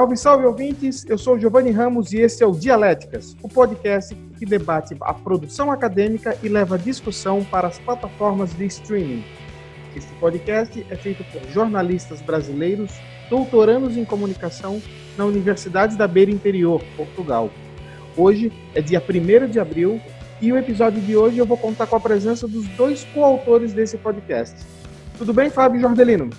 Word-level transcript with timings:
Salve, 0.00 0.16
salve 0.16 0.46
ouvintes! 0.46 1.04
Eu 1.06 1.18
sou 1.18 1.38
Giovanni 1.38 1.70
Ramos 1.70 2.10
e 2.14 2.20
esse 2.20 2.42
é 2.42 2.46
o 2.46 2.52
Dialéticas, 2.52 3.36
o 3.42 3.48
podcast 3.50 4.14
que 4.38 4.46
debate 4.46 4.96
a 4.98 5.12
produção 5.12 5.70
acadêmica 5.70 6.34
e 6.42 6.48
leva 6.48 6.78
discussão 6.78 7.44
para 7.44 7.68
as 7.68 7.78
plataformas 7.78 8.50
de 8.54 8.64
streaming. 8.64 9.22
Este 9.94 10.10
podcast 10.14 10.86
é 10.88 10.96
feito 10.96 11.22
por 11.24 11.46
jornalistas 11.50 12.22
brasileiros, 12.22 12.90
doutorandos 13.28 13.94
em 13.98 14.06
comunicação 14.06 14.80
na 15.18 15.26
Universidade 15.26 15.98
da 15.98 16.08
Beira 16.08 16.30
Interior, 16.30 16.82
Portugal. 16.96 17.50
Hoje 18.16 18.50
é 18.74 18.80
dia 18.80 19.04
1 19.06 19.48
de 19.50 19.60
abril 19.60 20.00
e 20.40 20.50
o 20.50 20.56
episódio 20.56 21.02
de 21.02 21.14
hoje 21.14 21.36
eu 21.36 21.44
vou 21.44 21.58
contar 21.58 21.86
com 21.86 21.96
a 21.96 22.00
presença 22.00 22.48
dos 22.48 22.66
dois 22.68 23.04
coautores 23.12 23.74
desse 23.74 23.98
podcast. 23.98 24.56
Tudo 25.18 25.34
bem, 25.34 25.50
Fábio 25.50 25.78
Jordelino? 25.78 26.30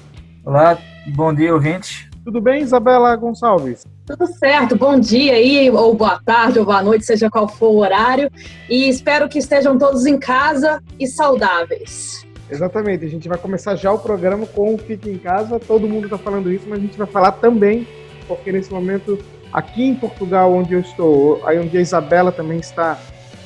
Olá, 0.43 0.79
bom 1.13 1.31
dia, 1.31 1.53
ouvintes. 1.53 2.10
Tudo 2.23 2.39
bem, 2.39 2.61
Isabela 2.61 3.15
Gonçalves? 3.15 3.83
Tudo 4.05 4.27
certo, 4.27 4.75
bom 4.75 4.99
dia 4.99 5.33
aí, 5.33 5.71
ou 5.71 5.95
boa 5.95 6.21
tarde, 6.23 6.59
ou 6.59 6.65
boa 6.65 6.83
noite, 6.83 7.03
seja 7.03 7.31
qual 7.31 7.47
for 7.47 7.69
o 7.69 7.77
horário. 7.77 8.29
E 8.69 8.87
espero 8.87 9.27
que 9.27 9.39
estejam 9.39 9.75
todos 9.75 10.05
em 10.05 10.19
casa 10.19 10.83
e 10.99 11.07
saudáveis. 11.07 12.23
Exatamente, 12.47 13.05
a 13.05 13.09
gente 13.09 13.27
vai 13.27 13.39
começar 13.39 13.75
já 13.75 13.91
o 13.91 13.97
programa 13.97 14.45
com 14.45 14.75
o 14.75 14.77
Fique 14.77 15.09
em 15.09 15.17
Casa. 15.17 15.59
Todo 15.59 15.87
mundo 15.87 16.05
está 16.05 16.17
falando 16.17 16.51
isso, 16.51 16.65
mas 16.69 16.77
a 16.77 16.81
gente 16.81 16.95
vai 16.95 17.07
falar 17.07 17.31
também, 17.31 17.87
porque 18.27 18.51
nesse 18.51 18.71
momento, 18.71 19.17
aqui 19.51 19.83
em 19.83 19.95
Portugal, 19.95 20.53
onde 20.53 20.73
eu 20.73 20.79
estou, 20.79 21.41
aí 21.43 21.57
onde 21.57 21.75
a 21.75 21.81
Isabela 21.81 22.31
também 22.31 22.59
está, 22.59 22.99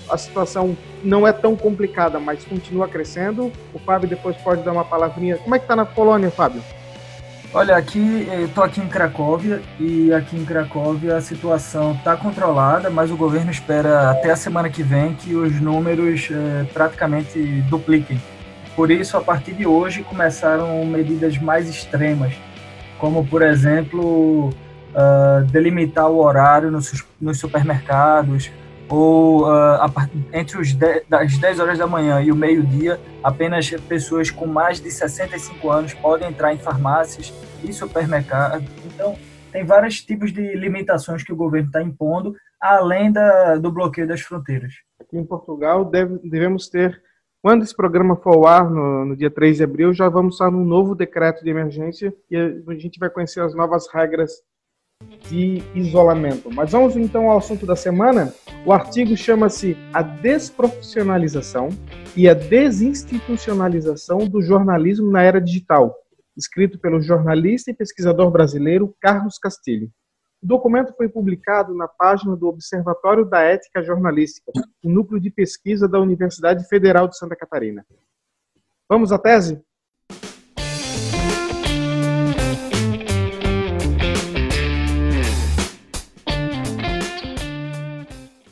a 0.09 0.17
situação 0.17 0.75
não 1.01 1.25
é 1.25 1.31
tão 1.31 1.55
complicada, 1.55 2.19
mas 2.19 2.43
continua 2.43 2.89
crescendo. 2.89 3.53
O 3.73 3.79
Fábio 3.79 4.09
depois 4.09 4.35
pode 4.35 4.63
dar 4.63 4.73
uma 4.73 4.83
palavrinha. 4.83 5.37
Como 5.37 5.55
é 5.55 5.59
que 5.59 5.63
está 5.63 5.77
na 5.77 5.85
Polônia, 5.85 6.29
Fábio? 6.29 6.61
Olha, 7.57 7.77
aqui 7.77 8.27
eu 8.29 8.49
tô 8.49 8.61
aqui 8.61 8.81
em 8.81 8.87
Cracóvia 8.89 9.61
e 9.79 10.11
aqui 10.11 10.35
em 10.35 10.43
Cracóvia 10.43 11.15
a 11.15 11.21
situação 11.21 11.93
está 11.93 12.13
controlada, 12.17 12.89
mas 12.89 13.09
o 13.09 13.15
governo 13.15 13.49
espera 13.49 14.11
até 14.11 14.29
a 14.29 14.35
semana 14.35 14.69
que 14.69 14.83
vem 14.83 15.13
que 15.13 15.33
os 15.33 15.61
números 15.61 16.27
é, 16.29 16.65
praticamente 16.73 17.39
dupliquem. 17.69 18.21
Por 18.75 18.91
isso, 18.91 19.15
a 19.15 19.21
partir 19.21 19.53
de 19.53 19.65
hoje 19.65 20.03
começaram 20.03 20.85
medidas 20.85 21.37
mais 21.37 21.69
extremas, 21.69 22.33
como 22.99 23.25
por 23.25 23.41
exemplo 23.41 24.49
uh, 24.49 25.45
delimitar 25.45 26.11
o 26.11 26.21
horário 26.21 26.69
nos, 26.69 27.05
nos 27.21 27.39
supermercados, 27.39 28.51
ou 28.89 29.47
uh, 29.47 29.77
entre 30.31 30.57
os 30.59 30.73
10, 30.73 31.07
das 31.07 31.37
10 31.37 31.59
horas 31.59 31.77
da 31.77 31.87
manhã 31.87 32.21
e 32.21 32.31
o 32.31 32.35
meio-dia, 32.35 32.99
apenas 33.23 33.69
pessoas 33.87 34.29
com 34.29 34.45
mais 34.45 34.79
de 34.79 34.91
65 34.91 35.69
anos 35.69 35.93
podem 35.93 36.29
entrar 36.29 36.53
em 36.53 36.57
farmácias 36.57 37.33
e 37.63 37.73
supermercados. 37.73 38.67
Então, 38.85 39.17
tem 39.51 39.63
vários 39.63 40.01
tipos 40.01 40.31
de 40.31 40.55
limitações 40.55 41.23
que 41.23 41.33
o 41.33 41.35
governo 41.35 41.67
está 41.67 41.81
impondo, 41.81 42.35
além 42.59 43.11
da, 43.11 43.55
do 43.55 43.71
bloqueio 43.71 44.07
das 44.07 44.21
fronteiras. 44.21 44.73
Aqui 44.99 45.17
em 45.17 45.25
Portugal, 45.25 45.85
deve, 45.85 46.19
devemos 46.23 46.67
ter, 46.69 47.01
quando 47.41 47.63
esse 47.63 47.75
programa 47.75 48.15
for 48.15 48.35
ao 48.35 48.45
ar, 48.45 48.69
no, 48.69 49.05
no 49.05 49.15
dia 49.15 49.31
3 49.31 49.57
de 49.57 49.63
abril, 49.63 49.93
já 49.93 50.09
vamos 50.09 50.35
estar 50.35 50.51
num 50.51 50.65
novo 50.65 50.93
decreto 50.93 51.43
de 51.43 51.49
emergência 51.49 52.13
e 52.29 52.35
a 52.35 52.73
gente 52.75 52.99
vai 52.99 53.09
conhecer 53.09 53.39
as 53.41 53.55
novas 53.55 53.87
regras 53.93 54.31
de 55.29 55.61
isolamento. 55.73 56.49
Mas 56.51 56.71
vamos 56.71 56.95
então 56.95 57.29
ao 57.29 57.37
assunto 57.37 57.65
da 57.65 57.75
semana. 57.75 58.33
O 58.65 58.71
artigo 58.71 59.15
chama-se 59.15 59.77
A 59.93 60.01
Desprofissionalização 60.01 61.69
e 62.15 62.29
a 62.29 62.33
Desinstitucionalização 62.33 64.19
do 64.19 64.41
Jornalismo 64.41 65.11
na 65.11 65.21
Era 65.21 65.41
Digital, 65.41 65.95
escrito 66.35 66.79
pelo 66.79 67.01
jornalista 67.01 67.71
e 67.71 67.75
pesquisador 67.75 68.31
brasileiro 68.31 68.95
Carlos 68.99 69.37
Castilho. 69.37 69.91
O 70.41 70.47
documento 70.47 70.93
foi 70.95 71.09
publicado 71.09 71.75
na 71.75 71.87
página 71.87 72.35
do 72.35 72.47
Observatório 72.47 73.25
da 73.25 73.41
Ética 73.41 73.83
Jornalística, 73.83 74.51
o 74.83 74.89
núcleo 74.89 75.19
de 75.19 75.29
pesquisa 75.29 75.87
da 75.87 75.99
Universidade 75.99 76.67
Federal 76.67 77.07
de 77.07 77.17
Santa 77.17 77.35
Catarina. 77.35 77.85
Vamos 78.87 79.11
à 79.11 79.17
tese? 79.17 79.61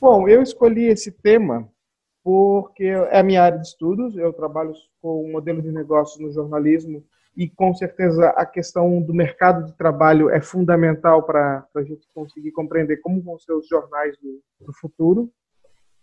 Bom, 0.03 0.27
eu 0.27 0.41
escolhi 0.41 0.87
esse 0.87 1.13
tema 1.13 1.65
porque 2.21 2.83
é 2.83 3.19
a 3.21 3.23
minha 3.23 3.41
área 3.41 3.57
de 3.57 3.65
estudos. 3.65 4.17
Eu 4.17 4.33
trabalho 4.33 4.73
com 5.01 5.31
modelo 5.31 5.61
de 5.61 5.71
negócios 5.71 6.19
no 6.19 6.29
jornalismo 6.29 7.01
e 7.37 7.49
com 7.49 7.73
certeza 7.73 8.27
a 8.31 8.45
questão 8.45 9.01
do 9.01 9.13
mercado 9.13 9.65
de 9.65 9.71
trabalho 9.77 10.29
é 10.29 10.41
fundamental 10.41 11.23
para 11.23 11.65
a 11.73 11.83
gente 11.83 12.05
conseguir 12.13 12.51
compreender 12.51 12.97
como 12.97 13.21
vão 13.21 13.39
ser 13.39 13.53
os 13.53 13.65
jornais 13.65 14.17
do, 14.17 14.41
do 14.65 14.73
futuro. 14.73 15.31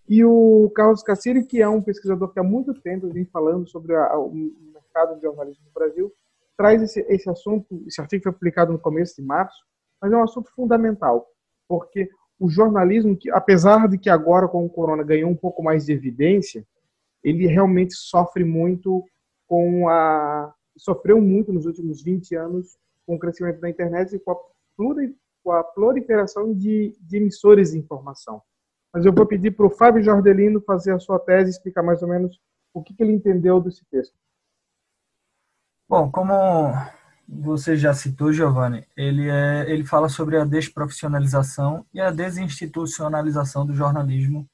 E 0.08 0.24
o 0.24 0.72
Carlos 0.74 1.02
Cassiri, 1.02 1.44
que 1.44 1.60
é 1.60 1.68
um 1.68 1.82
pesquisador 1.82 2.32
que 2.32 2.40
há 2.40 2.42
muito 2.42 2.72
tempo 2.80 3.12
vem 3.12 3.26
falando 3.26 3.68
sobre 3.68 3.94
a, 3.94 4.18
o 4.18 4.32
mercado 4.32 5.16
de 5.16 5.20
jornalismo 5.20 5.66
no 5.66 5.72
Brasil, 5.74 6.10
traz 6.56 6.80
esse, 6.80 7.00
esse 7.06 7.28
assunto. 7.28 7.84
Esse 7.86 8.00
artigo 8.00 8.22
foi 8.22 8.32
publicado 8.32 8.72
no 8.72 8.78
começo 8.78 9.14
de 9.14 9.22
março, 9.22 9.62
mas 10.00 10.10
é 10.10 10.16
um 10.16 10.22
assunto 10.24 10.50
fundamental, 10.54 11.28
porque 11.68 12.08
o 12.40 12.48
jornalismo, 12.48 13.14
que 13.14 13.30
apesar 13.30 13.86
de 13.86 13.98
que 13.98 14.08
agora 14.08 14.48
com 14.48 14.64
o 14.64 14.70
corona 14.70 15.04
ganhou 15.04 15.30
um 15.30 15.36
pouco 15.36 15.62
mais 15.62 15.84
de 15.84 15.92
evidência, 15.92 16.66
ele 17.22 17.46
realmente 17.46 17.92
sofre 17.94 18.42
muito 18.42 19.04
com 19.46 19.86
a 19.88 20.54
sofreu 20.76 21.20
muito 21.20 21.52
nos 21.52 21.66
últimos 21.66 22.02
20 22.02 22.34
anos 22.36 22.78
com 23.06 23.16
o 23.16 23.18
crescimento 23.18 23.60
da 23.60 23.68
internet 23.68 24.16
e 24.16 24.18
com 24.18 24.30
a, 24.32 24.36
com 25.44 25.52
a 25.52 25.62
proliferação 25.62 26.54
de, 26.54 26.96
de 26.98 27.16
emissores 27.18 27.72
de 27.72 27.78
informação. 27.78 28.40
Mas 28.94 29.04
eu 29.04 29.12
vou 29.12 29.26
pedir 29.26 29.50
para 29.50 29.66
o 29.66 29.70
Fábio 29.70 30.02
Jordelino 30.02 30.62
fazer 30.62 30.92
a 30.94 30.98
sua 30.98 31.18
tese 31.18 31.50
e 31.50 31.52
explicar 31.52 31.82
mais 31.82 32.00
ou 32.02 32.08
menos 32.08 32.40
o 32.72 32.82
que, 32.82 32.94
que 32.94 33.02
ele 33.02 33.12
entendeu 33.12 33.60
desse 33.60 33.84
texto. 33.90 34.14
Bom, 35.86 36.10
como 36.10 36.32
você 37.32 37.76
já 37.76 37.94
citou, 37.94 38.32
Giovanni, 38.32 38.84
ele, 38.96 39.30
é, 39.30 39.70
ele 39.70 39.84
fala 39.84 40.08
sobre 40.08 40.36
a 40.36 40.44
desprofissionalização 40.44 41.86
e 41.94 42.00
a 42.00 42.10
desinstitucionalização 42.10 43.64
do 43.64 43.72
jornalismo 43.72 44.48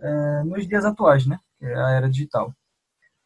é, 0.00 0.42
nos 0.42 0.66
dias 0.66 0.84
atuais, 0.84 1.24
né? 1.26 1.38
Que 1.58 1.66
é 1.66 1.74
a 1.76 1.90
era 1.90 2.10
digital. 2.10 2.52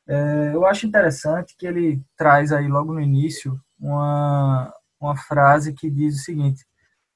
É, 0.07 0.53
eu 0.55 0.67
acho 0.67 0.87
interessante 0.87 1.57
que 1.57 1.67
ele 1.67 2.03
traz 2.17 2.53
aí 2.53 2.69
logo 2.69 2.93
no 2.93 3.01
início 3.01 3.59
uma, 3.81 4.73
uma 5.01 5.17
frase 5.17 5.73
que 5.73 5.91
diz 5.91 6.17
o 6.17 6.25
seguinte: 6.25 6.63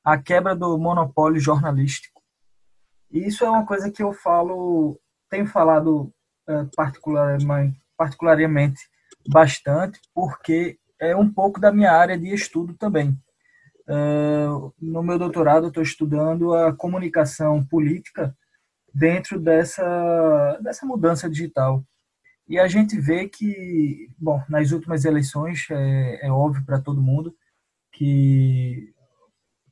a 0.03 0.17
quebra 0.17 0.57
do 0.57 0.79
monopólio 0.79 1.39
jornalístico. 1.39 2.23
E 3.11 3.27
isso 3.27 3.45
é 3.45 3.51
uma 3.51 3.67
coisa 3.67 3.91
que 3.91 4.03
eu 4.03 4.15
falo, 4.15 4.99
tenho 5.29 5.47
falado 5.47 6.11
é, 6.49 6.65
particularmente, 6.75 7.79
particularmente 7.99 8.81
bastante, 9.29 10.01
porque 10.15 10.80
é 11.01 11.17
um 11.17 11.33
pouco 11.33 11.59
da 11.59 11.73
minha 11.73 11.93
área 11.93 12.19
de 12.19 12.33
estudo 12.33 12.75
também. 12.75 13.19
Uh, 13.89 14.73
no 14.81 15.03
meu 15.03 15.19
doutorado, 15.19 15.69
estou 15.69 15.83
estudando 15.83 16.55
a 16.55 16.73
comunicação 16.73 17.65
política 17.65 18.37
dentro 18.95 19.41
dessa, 19.41 20.59
dessa 20.63 20.87
mudança 20.87 21.29
digital. 21.29 21.83
E 22.47 22.59
a 22.59 22.69
gente 22.69 23.01
vê 23.01 23.29
que, 23.29 24.09
bom, 24.19 24.43
nas 24.49 24.73
últimas 24.73 25.05
eleições, 25.05 25.67
é, 25.71 26.27
é 26.27 26.31
óbvio 26.31 26.65
para 26.65 26.81
todo 26.81 27.03
mundo 27.03 27.35
que 27.93 28.93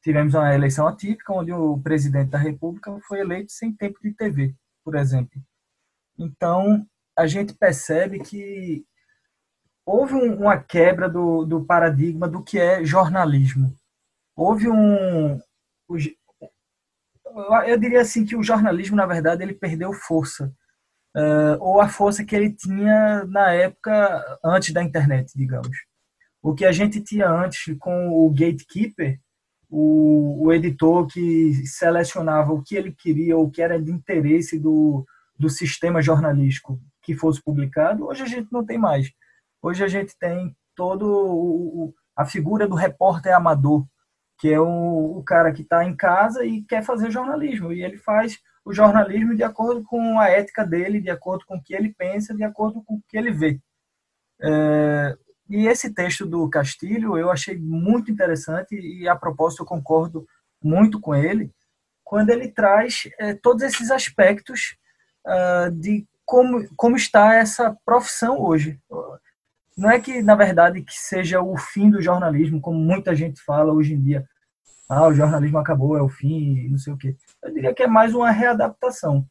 tivemos 0.02 0.34
uma 0.34 0.54
eleição 0.54 0.86
atípica, 0.86 1.32
onde 1.32 1.52
o 1.52 1.78
presidente 1.80 2.30
da 2.30 2.38
República 2.38 2.96
foi 3.06 3.20
eleito 3.20 3.52
sem 3.52 3.72
tempo 3.72 3.98
de 4.02 4.12
TV, 4.12 4.54
por 4.84 4.94
exemplo. 4.94 5.42
Então, 6.16 6.86
a 7.16 7.26
gente 7.26 7.52
percebe 7.54 8.20
que 8.20 8.84
houve 9.88 10.14
um, 10.14 10.34
uma 10.36 10.58
quebra 10.58 11.08
do, 11.08 11.46
do 11.46 11.64
paradigma 11.64 12.28
do 12.28 12.42
que 12.42 12.58
é 12.58 12.84
jornalismo. 12.84 13.74
Houve 14.36 14.68
um. 14.68 15.40
Eu 17.66 17.78
diria 17.78 18.02
assim 18.02 18.24
que 18.24 18.36
o 18.36 18.42
jornalismo, 18.42 18.96
na 18.96 19.06
verdade, 19.06 19.42
ele 19.42 19.54
perdeu 19.54 19.92
força. 19.92 20.52
Uh, 21.16 21.56
ou 21.60 21.80
a 21.80 21.88
força 21.88 22.22
que 22.22 22.36
ele 22.36 22.52
tinha 22.52 23.24
na 23.24 23.50
época 23.52 24.38
antes 24.44 24.72
da 24.72 24.82
internet, 24.82 25.32
digamos. 25.34 25.76
O 26.42 26.54
que 26.54 26.64
a 26.64 26.72
gente 26.72 27.00
tinha 27.00 27.28
antes 27.28 27.74
com 27.78 28.10
o 28.10 28.30
gatekeeper, 28.30 29.18
o, 29.70 30.46
o 30.46 30.52
editor 30.52 31.06
que 31.06 31.66
selecionava 31.66 32.52
o 32.52 32.62
que 32.62 32.76
ele 32.76 32.92
queria, 32.92 33.36
o 33.36 33.50
que 33.50 33.62
era 33.62 33.80
de 33.80 33.90
interesse 33.90 34.58
do, 34.58 35.04
do 35.36 35.48
sistema 35.48 36.02
jornalístico 36.02 36.78
que 37.02 37.14
fosse 37.14 37.42
publicado, 37.42 38.06
hoje 38.06 38.22
a 38.22 38.26
gente 38.26 38.52
não 38.52 38.64
tem 38.64 38.78
mais. 38.78 39.10
Hoje 39.62 39.84
a 39.84 39.88
gente 39.88 40.16
tem 40.18 40.56
todo 40.74 41.04
o, 41.06 41.94
a 42.16 42.24
figura 42.24 42.66
do 42.68 42.74
repórter 42.74 43.34
amador, 43.34 43.86
que 44.38 44.52
é 44.52 44.60
o, 44.60 45.18
o 45.18 45.22
cara 45.24 45.52
que 45.52 45.62
está 45.62 45.84
em 45.84 45.96
casa 45.96 46.44
e 46.44 46.62
quer 46.62 46.82
fazer 46.82 47.10
jornalismo. 47.10 47.72
E 47.72 47.82
ele 47.82 47.98
faz 47.98 48.38
o 48.64 48.72
jornalismo 48.72 49.34
de 49.34 49.42
acordo 49.42 49.82
com 49.82 50.18
a 50.18 50.28
ética 50.28 50.64
dele, 50.64 51.00
de 51.00 51.10
acordo 51.10 51.44
com 51.46 51.56
o 51.56 51.62
que 51.62 51.74
ele 51.74 51.94
pensa, 51.96 52.34
de 52.34 52.44
acordo 52.44 52.82
com 52.84 52.94
o 52.94 53.02
que 53.08 53.16
ele 53.16 53.32
vê. 53.32 53.60
É, 54.40 55.16
E 55.48 55.66
esse 55.66 55.92
texto 55.94 56.26
do 56.26 56.48
Castilho 56.50 57.16
eu 57.16 57.30
achei 57.30 57.58
muito 57.58 58.10
interessante 58.12 58.74
e, 58.74 59.08
a 59.08 59.16
propósito, 59.16 59.62
eu 59.62 59.66
concordo 59.66 60.26
muito 60.62 61.00
com 61.00 61.14
ele, 61.14 61.50
quando 62.04 62.30
ele 62.30 62.48
traz 62.48 63.08
é, 63.18 63.34
todos 63.34 63.62
esses 63.62 63.90
aspectos 63.90 64.76
uh, 65.26 65.70
de 65.70 66.06
como, 66.24 66.68
como 66.76 66.96
está 66.96 67.34
essa 67.34 67.76
profissão 67.84 68.38
hoje. 68.40 68.78
Não 69.78 69.88
é 69.88 70.00
que, 70.00 70.20
na 70.22 70.34
verdade, 70.34 70.82
que 70.82 70.92
seja 70.92 71.40
o 71.40 71.56
fim 71.56 71.88
do 71.88 72.02
jornalismo, 72.02 72.60
como 72.60 72.76
muita 72.76 73.14
gente 73.14 73.40
fala 73.40 73.72
hoje 73.72 73.94
em 73.94 74.02
dia. 74.02 74.28
Ah, 74.88 75.06
o 75.06 75.14
jornalismo 75.14 75.56
acabou, 75.56 75.96
é 75.96 76.02
o 76.02 76.08
fim, 76.08 76.68
não 76.68 76.78
sei 76.78 76.92
o 76.92 76.96
quê. 76.96 77.16
Eu 77.40 77.54
diria 77.54 77.72
que 77.72 77.84
é 77.84 77.86
mais 77.86 78.12
uma 78.12 78.32
readaptação. 78.32 79.24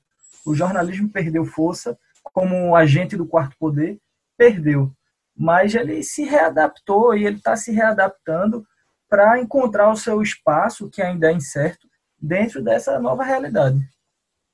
O 0.46 0.56
jornalismo 0.56 1.10
perdeu 1.10 1.44
força, 1.44 2.00
como 2.24 2.78
agente 2.78 3.18
do 3.18 3.28
quarto 3.28 3.58
poder, 3.60 4.00
perdeu. 4.38 4.90
Mas 5.36 5.76
ele 5.76 6.02
se 6.02 6.24
readaptou 6.24 7.14
e 7.14 7.26
ele 7.26 7.36
está 7.36 7.58
se 7.58 7.74
readaptando 7.74 8.66
para 9.10 9.42
encontrar 9.42 9.92
o 9.92 9.98
seu 9.98 10.22
espaço, 10.22 10.90
que 10.90 11.02
ainda 11.02 11.30
é 11.30 11.34
incerto, 11.34 11.90
dentro 12.18 12.64
dessa 12.64 12.98
nova 13.00 13.22
realidade. 13.22 13.80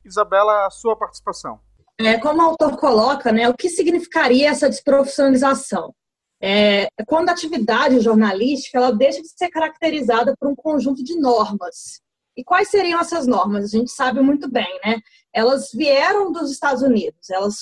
Isabela, 0.04 0.66
a 0.66 0.72
sua 0.72 0.98
participação. 0.98 1.60
É, 2.00 2.18
como 2.18 2.40
o 2.40 2.46
autor 2.46 2.78
coloca, 2.78 3.32
né, 3.32 3.48
o 3.48 3.54
que 3.54 3.70
significaria 3.70 4.50
essa 4.50 4.70
desprofissionalização? 4.70 5.94
É, 6.42 6.88
quando 7.08 7.30
a 7.30 7.32
atividade 7.32 8.02
jornalística 8.02 8.78
ela 8.78 8.92
deixa 8.92 9.22
de 9.22 9.30
ser 9.30 9.50
caracterizada 9.50 10.36
por 10.38 10.50
um 10.50 10.56
conjunto 10.56 11.04
de 11.04 11.16
normas. 11.16 12.02
E 12.36 12.44
quais 12.44 12.70
seriam 12.70 13.00
essas 13.00 13.28
normas? 13.28 13.66
A 13.66 13.78
gente 13.78 13.92
sabe 13.92 14.20
muito 14.20 14.50
bem, 14.50 14.80
né? 14.84 15.00
Elas 15.32 15.70
vieram 15.72 16.32
dos 16.32 16.52
Estados 16.52 16.82
Unidos. 16.82 17.30
Elas, 17.30 17.56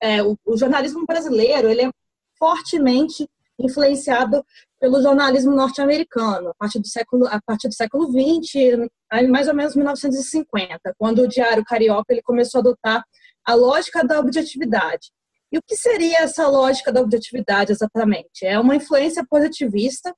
é, 0.00 0.22
o, 0.22 0.36
o 0.44 0.56
jornalismo 0.56 1.04
brasileiro 1.06 1.68
ele 1.68 1.86
é 1.86 1.90
fortemente 2.38 3.28
influenciado 3.60 4.44
pelo 4.80 5.02
jornalismo 5.02 5.54
norte-americano, 5.54 6.50
a 6.50 6.54
partir 6.54 6.80
do 6.80 6.88
século 6.88 7.26
a 7.26 7.40
partir 7.40 7.68
do 7.68 7.74
século 7.74 8.10
XX, 8.10 8.88
mais 9.28 9.46
ou 9.48 9.54
menos 9.54 9.76
1950, 9.76 10.94
quando 10.98 11.22
o 11.22 11.28
Diário 11.28 11.64
Carioca 11.64 12.12
ele 12.12 12.22
começou 12.22 12.58
a 12.58 12.62
adotar 12.62 13.04
a 13.44 13.54
lógica 13.54 14.04
da 14.04 14.18
objetividade. 14.18 15.10
E 15.52 15.58
o 15.58 15.62
que 15.62 15.76
seria 15.76 16.20
essa 16.20 16.46
lógica 16.46 16.92
da 16.92 17.00
objetividade 17.00 17.72
exatamente? 17.72 18.44
É 18.44 18.58
uma 18.58 18.76
influência 18.76 19.24
positivista 19.28 20.14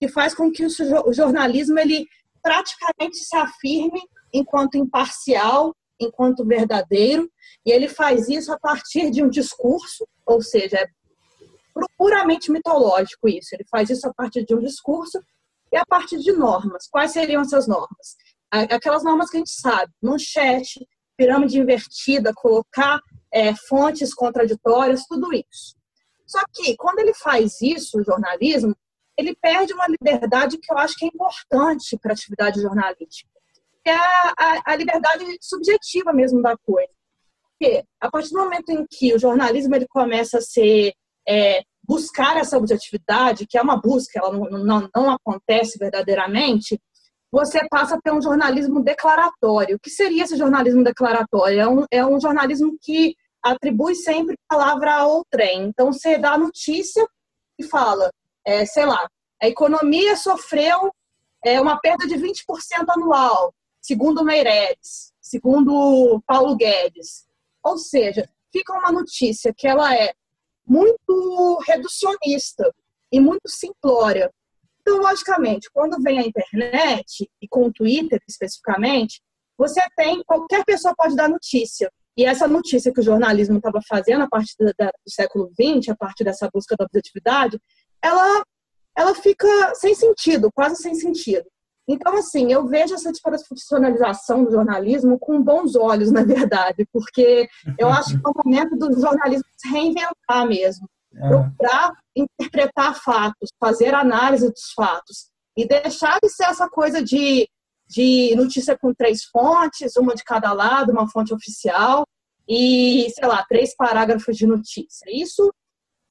que 0.00 0.08
faz 0.08 0.34
com 0.34 0.50
que 0.50 0.64
o 0.64 1.12
jornalismo 1.12 1.78
ele 1.78 2.06
praticamente 2.42 3.16
se 3.16 3.34
afirme 3.34 4.00
enquanto 4.32 4.76
imparcial, 4.76 5.74
enquanto 5.98 6.44
verdadeiro, 6.44 7.30
e 7.64 7.70
ele 7.70 7.88
faz 7.88 8.28
isso 8.28 8.52
a 8.52 8.58
partir 8.58 9.10
de 9.10 9.22
um 9.22 9.30
discurso, 9.30 10.06
ou 10.26 10.42
seja, 10.42 10.76
é 10.76 10.86
puramente 11.96 12.50
mitológico 12.50 13.28
isso. 13.28 13.54
Ele 13.54 13.64
faz 13.70 13.90
isso 13.90 14.08
a 14.08 14.14
partir 14.14 14.44
de 14.44 14.54
um 14.54 14.60
discurso 14.60 15.18
e 15.72 15.76
a 15.76 15.84
partir 15.84 16.18
de 16.18 16.32
normas. 16.32 16.86
Quais 16.88 17.12
seriam 17.12 17.42
essas 17.42 17.66
normas? 17.66 18.16
Aquelas 18.50 19.02
normas 19.02 19.30
que 19.30 19.36
a 19.36 19.40
gente 19.40 19.50
sabe, 19.50 19.92
manchete, 20.00 20.86
pirâmide 21.16 21.58
invertida, 21.58 22.32
colocar 22.34 23.00
é, 23.32 23.54
fontes 23.54 24.14
contraditórias, 24.14 25.06
tudo 25.06 25.32
isso. 25.32 25.74
Só 26.26 26.40
que 26.52 26.76
quando 26.76 27.00
ele 27.00 27.14
faz 27.14 27.60
isso, 27.60 27.98
o 27.98 28.04
jornalismo, 28.04 28.76
ele 29.16 29.34
perde 29.40 29.72
uma 29.72 29.86
liberdade 29.88 30.58
que 30.58 30.72
eu 30.72 30.78
acho 30.78 30.96
que 30.96 31.04
é 31.04 31.08
importante 31.08 31.98
para 31.98 32.12
a 32.12 32.14
atividade 32.14 32.60
jornalística, 32.60 33.30
que 33.84 33.90
é 33.90 33.96
a, 33.96 34.34
a, 34.38 34.62
a, 34.66 34.76
liberdade 34.76 35.24
subjetiva 35.40 36.12
mesmo 36.12 36.42
da 36.42 36.56
coisa. 36.56 36.90
Porque 37.50 37.84
a 38.00 38.10
partir 38.10 38.30
do 38.30 38.40
momento 38.40 38.70
em 38.70 38.84
que 38.90 39.14
o 39.14 39.18
jornalismo 39.18 39.74
ele 39.74 39.86
começa 39.88 40.38
a 40.38 40.42
ser 40.42 40.92
é, 41.28 41.62
buscar 41.86 42.36
essa 42.36 42.56
objetividade, 42.56 43.46
que 43.46 43.58
é 43.58 43.62
uma 43.62 43.80
busca, 43.80 44.18
ela 44.18 44.32
não, 44.32 44.64
não, 44.64 44.90
não 44.94 45.10
acontece 45.10 45.78
verdadeiramente, 45.78 46.80
você 47.30 47.66
passa 47.68 47.96
a 47.96 48.00
ter 48.00 48.12
um 48.12 48.22
jornalismo 48.22 48.82
declaratório. 48.82 49.76
O 49.76 49.80
que 49.80 49.90
seria 49.90 50.22
esse 50.22 50.36
jornalismo 50.36 50.84
declaratório? 50.84 51.60
É 51.60 51.68
um, 51.68 51.84
é 51.90 52.06
um 52.06 52.20
jornalismo 52.20 52.76
que 52.80 53.16
atribui 53.42 53.94
sempre 53.96 54.36
palavra 54.48 54.94
ao 54.94 55.24
trem. 55.28 55.64
Então, 55.64 55.92
você 55.92 56.16
dá 56.16 56.38
notícia 56.38 57.04
e 57.58 57.64
fala, 57.64 58.10
é, 58.46 58.64
sei 58.64 58.86
lá, 58.86 59.08
a 59.42 59.48
economia 59.48 60.16
sofreu 60.16 60.92
é, 61.44 61.60
uma 61.60 61.78
perda 61.78 62.06
de 62.06 62.14
20% 62.14 62.36
anual, 62.88 63.52
segundo 63.80 64.24
Meireles, 64.24 65.12
segundo 65.20 66.22
Paulo 66.26 66.56
Guedes. 66.56 67.26
Ou 67.62 67.76
seja, 67.76 68.28
fica 68.52 68.72
uma 68.72 68.92
notícia 68.92 69.52
que 69.52 69.66
ela 69.66 69.94
é 69.94 70.14
muito 70.66 71.58
reducionista 71.66 72.72
e 73.12 73.20
muito 73.20 73.48
simplória. 73.48 74.30
Então, 74.80 74.98
logicamente, 74.98 75.70
quando 75.72 76.02
vem 76.02 76.18
a 76.18 76.26
internet, 76.26 77.30
e 77.40 77.48
com 77.48 77.66
o 77.66 77.72
Twitter 77.72 78.20
especificamente, 78.28 79.20
você 79.56 79.80
tem, 79.96 80.22
qualquer 80.24 80.64
pessoa 80.64 80.94
pode 80.96 81.16
dar 81.16 81.28
notícia. 81.28 81.90
E 82.16 82.24
essa 82.24 82.46
notícia 82.46 82.92
que 82.92 83.00
o 83.00 83.04
jornalismo 83.04 83.56
estava 83.56 83.80
fazendo 83.88 84.22
a 84.22 84.28
partir 84.28 84.54
do, 84.58 84.66
do 84.66 85.10
século 85.10 85.50
XX, 85.58 85.88
a 85.90 85.96
partir 85.96 86.24
dessa 86.24 86.48
busca 86.52 86.76
da 86.76 86.84
objetividade, 86.84 87.58
ela, 88.02 88.44
ela 88.96 89.14
fica 89.14 89.74
sem 89.74 89.94
sentido, 89.94 90.50
quase 90.52 90.76
sem 90.76 90.94
sentido. 90.94 91.46
Então, 91.86 92.16
assim, 92.16 92.52
eu 92.52 92.66
vejo 92.66 92.94
essa 92.94 93.12
desprofissionalização 93.12 94.44
do 94.44 94.50
jornalismo 94.50 95.18
com 95.18 95.42
bons 95.42 95.76
olhos, 95.76 96.10
na 96.12 96.24
verdade, 96.24 96.86
porque 96.92 97.48
eu 97.78 97.88
acho 97.88 98.18
que 98.18 98.26
é 98.26 98.28
o 98.28 98.42
momento 98.44 98.76
do 98.76 99.00
jornalismo 99.00 99.44
se 99.56 99.68
reinventar 99.68 100.46
mesmo 100.46 100.88
é. 101.16 101.28
procurar 101.28 101.92
interpretar 102.16 102.94
fatos, 102.94 103.50
fazer 103.58 103.94
análise 103.94 104.50
dos 104.50 104.72
fatos 104.74 105.28
e 105.56 105.66
deixar 105.66 106.18
de 106.22 106.28
ser 106.28 106.44
essa 106.44 106.68
coisa 106.68 107.02
de, 107.02 107.48
de 107.88 108.34
notícia 108.36 108.76
com 108.76 108.94
três 108.94 109.24
fontes, 109.24 109.96
uma 109.96 110.14
de 110.14 110.24
cada 110.24 110.52
lado, 110.52 110.92
uma 110.92 111.08
fonte 111.08 111.32
oficial 111.32 112.04
e, 112.48 113.08
sei 113.14 113.26
lá, 113.26 113.44
três 113.48 113.74
parágrafos 113.74 114.36
de 114.36 114.46
notícia. 114.46 115.06
Isso 115.08 115.52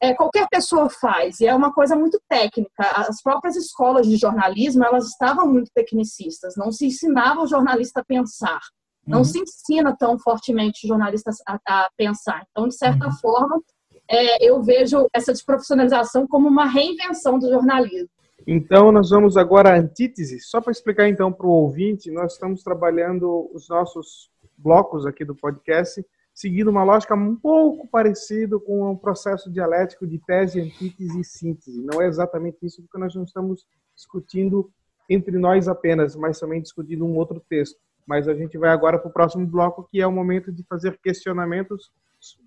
é, 0.04 0.14
qualquer 0.14 0.50
pessoa 0.50 0.90
faz 0.90 1.40
e 1.40 1.48
é 1.48 1.56
uma 1.56 1.74
coisa 1.74 1.96
muito 1.96 2.20
técnica. 2.28 2.84
As 2.94 3.22
próprias 3.22 3.56
escolas 3.56 4.06
de 4.06 4.18
jornalismo 4.18 4.84
elas 4.84 5.08
estavam 5.08 5.48
muito 5.48 5.72
tecnicistas, 5.74 6.56
não 6.58 6.74
se 6.74 6.88
ensinava 6.88 7.42
o 7.42 7.48
jornalista 7.48 8.02
a 8.02 8.06
pensar. 8.06 8.60
Não 9.08 9.20
uhum. 9.20 9.24
se 9.24 9.40
ensina 9.40 9.96
tão 9.98 10.20
fortemente 10.20 10.86
jornalistas 10.86 11.38
a, 11.48 11.58
a 11.66 11.90
pensar. 11.96 12.46
Então, 12.52 12.68
de 12.68 12.76
certa 12.76 13.06
uhum. 13.06 13.14
forma, 13.14 13.62
é, 14.10 14.46
eu 14.46 14.62
vejo 14.62 15.08
essa 15.14 15.32
desprofissionalização 15.32 16.28
como 16.28 16.50
uma 16.50 16.66
reinvenção 16.66 17.40
do 17.40 17.50
jornalismo. 17.50 18.10
Então, 18.46 18.92
nós 18.92 19.10
vamos 19.10 19.38
agora 19.38 19.72
à 19.72 19.78
antítese. 19.78 20.40
Só 20.42 20.60
para 20.60 20.72
explicar, 20.72 21.08
então, 21.08 21.32
para 21.32 21.48
o 21.48 21.52
ouvinte, 21.52 22.12
nós 22.12 22.34
estamos 22.34 22.62
trabalhando 22.62 23.50
os 23.54 23.70
nossos 23.70 24.30
blocos 24.58 25.06
aqui 25.06 25.24
do 25.24 25.36
podcast, 25.36 26.06
seguindo 26.34 26.70
uma 26.70 26.84
lógica 26.84 27.14
um 27.14 27.36
pouco 27.36 27.88
parecida 27.88 28.60
com 28.60 28.92
o 28.92 28.98
processo 28.98 29.52
dialético 29.52 30.08
de 30.08 30.18
tese, 30.20 30.60
antítese 30.60 31.20
e 31.20 31.24
síntese. 31.24 31.82
Não 31.82 32.02
é 32.02 32.08
exatamente 32.08 32.58
isso, 32.66 32.82
porque 32.82 32.98
nós 32.98 33.14
não 33.14 33.24
estamos 33.24 33.66
discutindo 33.96 34.72
entre 35.10 35.38
nós 35.38 35.68
apenas, 35.68 36.16
mas 36.16 36.40
também 36.40 36.62
discutindo 36.62 37.06
um 37.06 37.16
outro 37.16 37.40
texto. 37.48 37.80
Mas 38.06 38.28
a 38.28 38.34
gente 38.34 38.58
vai 38.58 38.70
agora 38.70 38.98
para 38.98 39.10
o 39.10 39.14
próximo 39.14 39.46
bloco, 39.46 39.88
que 39.90 40.02
é 40.02 40.08
o 40.08 40.12
momento 40.12 40.52
de 40.52 40.64
fazer 40.64 41.00
questionamentos 41.02 41.92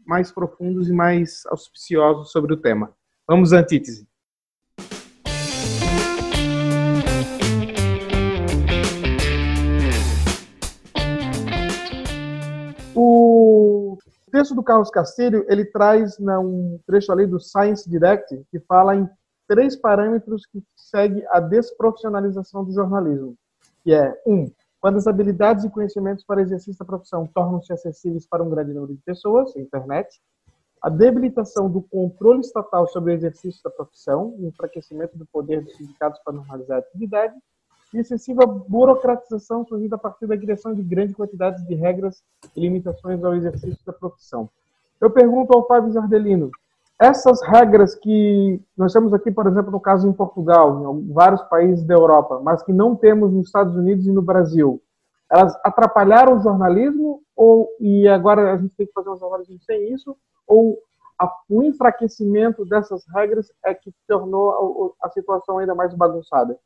mais 0.06 0.32
profundos 0.32 0.88
e 0.88 0.92
mais 0.92 1.44
auspiciosos 1.46 2.32
sobre 2.32 2.52
o 2.52 2.56
tema. 2.56 2.92
Vamos 3.26 3.52
à 3.52 3.60
antítese. 3.60 4.06
Texto 14.36 14.54
do 14.54 14.62
Carlos 14.62 14.90
Castilho, 14.90 15.46
ele 15.48 15.64
traz 15.64 16.18
né, 16.18 16.36
um 16.36 16.78
trecho 16.86 17.10
ali 17.10 17.26
do 17.26 17.40
Science 17.40 17.88
Direct 17.88 18.44
que 18.50 18.60
fala 18.60 18.94
em 18.94 19.08
três 19.48 19.74
parâmetros 19.76 20.44
que 20.44 20.62
segue 20.76 21.24
a 21.30 21.40
desprofissionalização 21.40 22.62
do 22.62 22.70
jornalismo, 22.70 23.34
que 23.82 23.94
é 23.94 24.14
um, 24.26 24.52
quando 24.78 24.96
as 24.96 25.06
habilidades 25.06 25.64
e 25.64 25.70
conhecimentos 25.70 26.22
para 26.22 26.42
exercício 26.42 26.78
da 26.78 26.84
profissão 26.84 27.26
tornam-se 27.26 27.72
acessíveis 27.72 28.26
para 28.28 28.42
um 28.42 28.50
grande 28.50 28.74
número 28.74 28.94
de 28.94 29.00
pessoas, 29.00 29.56
internet, 29.56 30.20
a 30.82 30.90
debilitação 30.90 31.70
do 31.70 31.80
controle 31.80 32.40
estatal 32.40 32.86
sobre 32.88 33.12
o 33.12 33.14
exercício 33.14 33.62
da 33.64 33.70
profissão, 33.70 34.36
o 34.38 34.48
enfraquecimento 34.48 35.16
do 35.16 35.24
poder 35.32 35.64
dos 35.64 35.74
sindicatos 35.78 36.20
para 36.22 36.34
normalizar 36.34 36.76
a 36.76 36.80
atividade, 36.80 37.34
e 37.94 37.98
excessiva 37.98 38.46
burocratização 38.46 39.64
surgida 39.66 39.96
a 39.96 39.98
partir 39.98 40.26
da 40.26 40.36
criação 40.36 40.74
de 40.74 40.82
grandes 40.82 41.14
quantidades 41.14 41.64
de 41.66 41.74
regras 41.74 42.22
e 42.54 42.60
limitações 42.60 43.22
ao 43.22 43.34
exercício 43.34 43.78
da 43.86 43.92
profissão. 43.92 44.48
Eu 45.00 45.10
pergunto 45.10 45.52
ao 45.56 45.66
Fábio 45.66 45.92
Jardelino, 45.92 46.50
essas 46.98 47.42
regras 47.42 47.94
que 47.94 48.60
nós 48.76 48.92
temos 48.92 49.12
aqui, 49.12 49.30
por 49.30 49.46
exemplo, 49.46 49.70
no 49.70 49.80
caso 49.80 50.08
em 50.08 50.12
Portugal, 50.12 50.98
em 50.98 51.12
vários 51.12 51.42
países 51.42 51.84
da 51.84 51.94
Europa, 51.94 52.40
mas 52.42 52.62
que 52.62 52.72
não 52.72 52.96
temos 52.96 53.32
nos 53.32 53.46
Estados 53.46 53.76
Unidos 53.76 54.06
e 54.06 54.12
no 54.12 54.22
Brasil, 54.22 54.80
elas 55.30 55.54
atrapalharam 55.62 56.36
o 56.36 56.42
jornalismo 56.42 57.22
ou 57.34 57.68
e 57.80 58.08
agora 58.08 58.52
a 58.52 58.56
gente 58.56 58.74
tem 58.76 58.86
que 58.86 58.92
fazer 58.92 59.10
um 59.10 59.18
jornalismo 59.18 59.58
sem 59.60 59.92
isso 59.92 60.16
ou 60.46 60.78
o 61.48 61.62
enfraquecimento 61.62 62.64
dessas 62.64 63.04
regras 63.08 63.50
é 63.64 63.74
que 63.74 63.92
tornou 64.06 64.94
a, 65.00 65.06
a 65.06 65.10
situação 65.10 65.58
ainda 65.58 65.74
mais 65.74 65.92
bagunçada? 65.94 66.58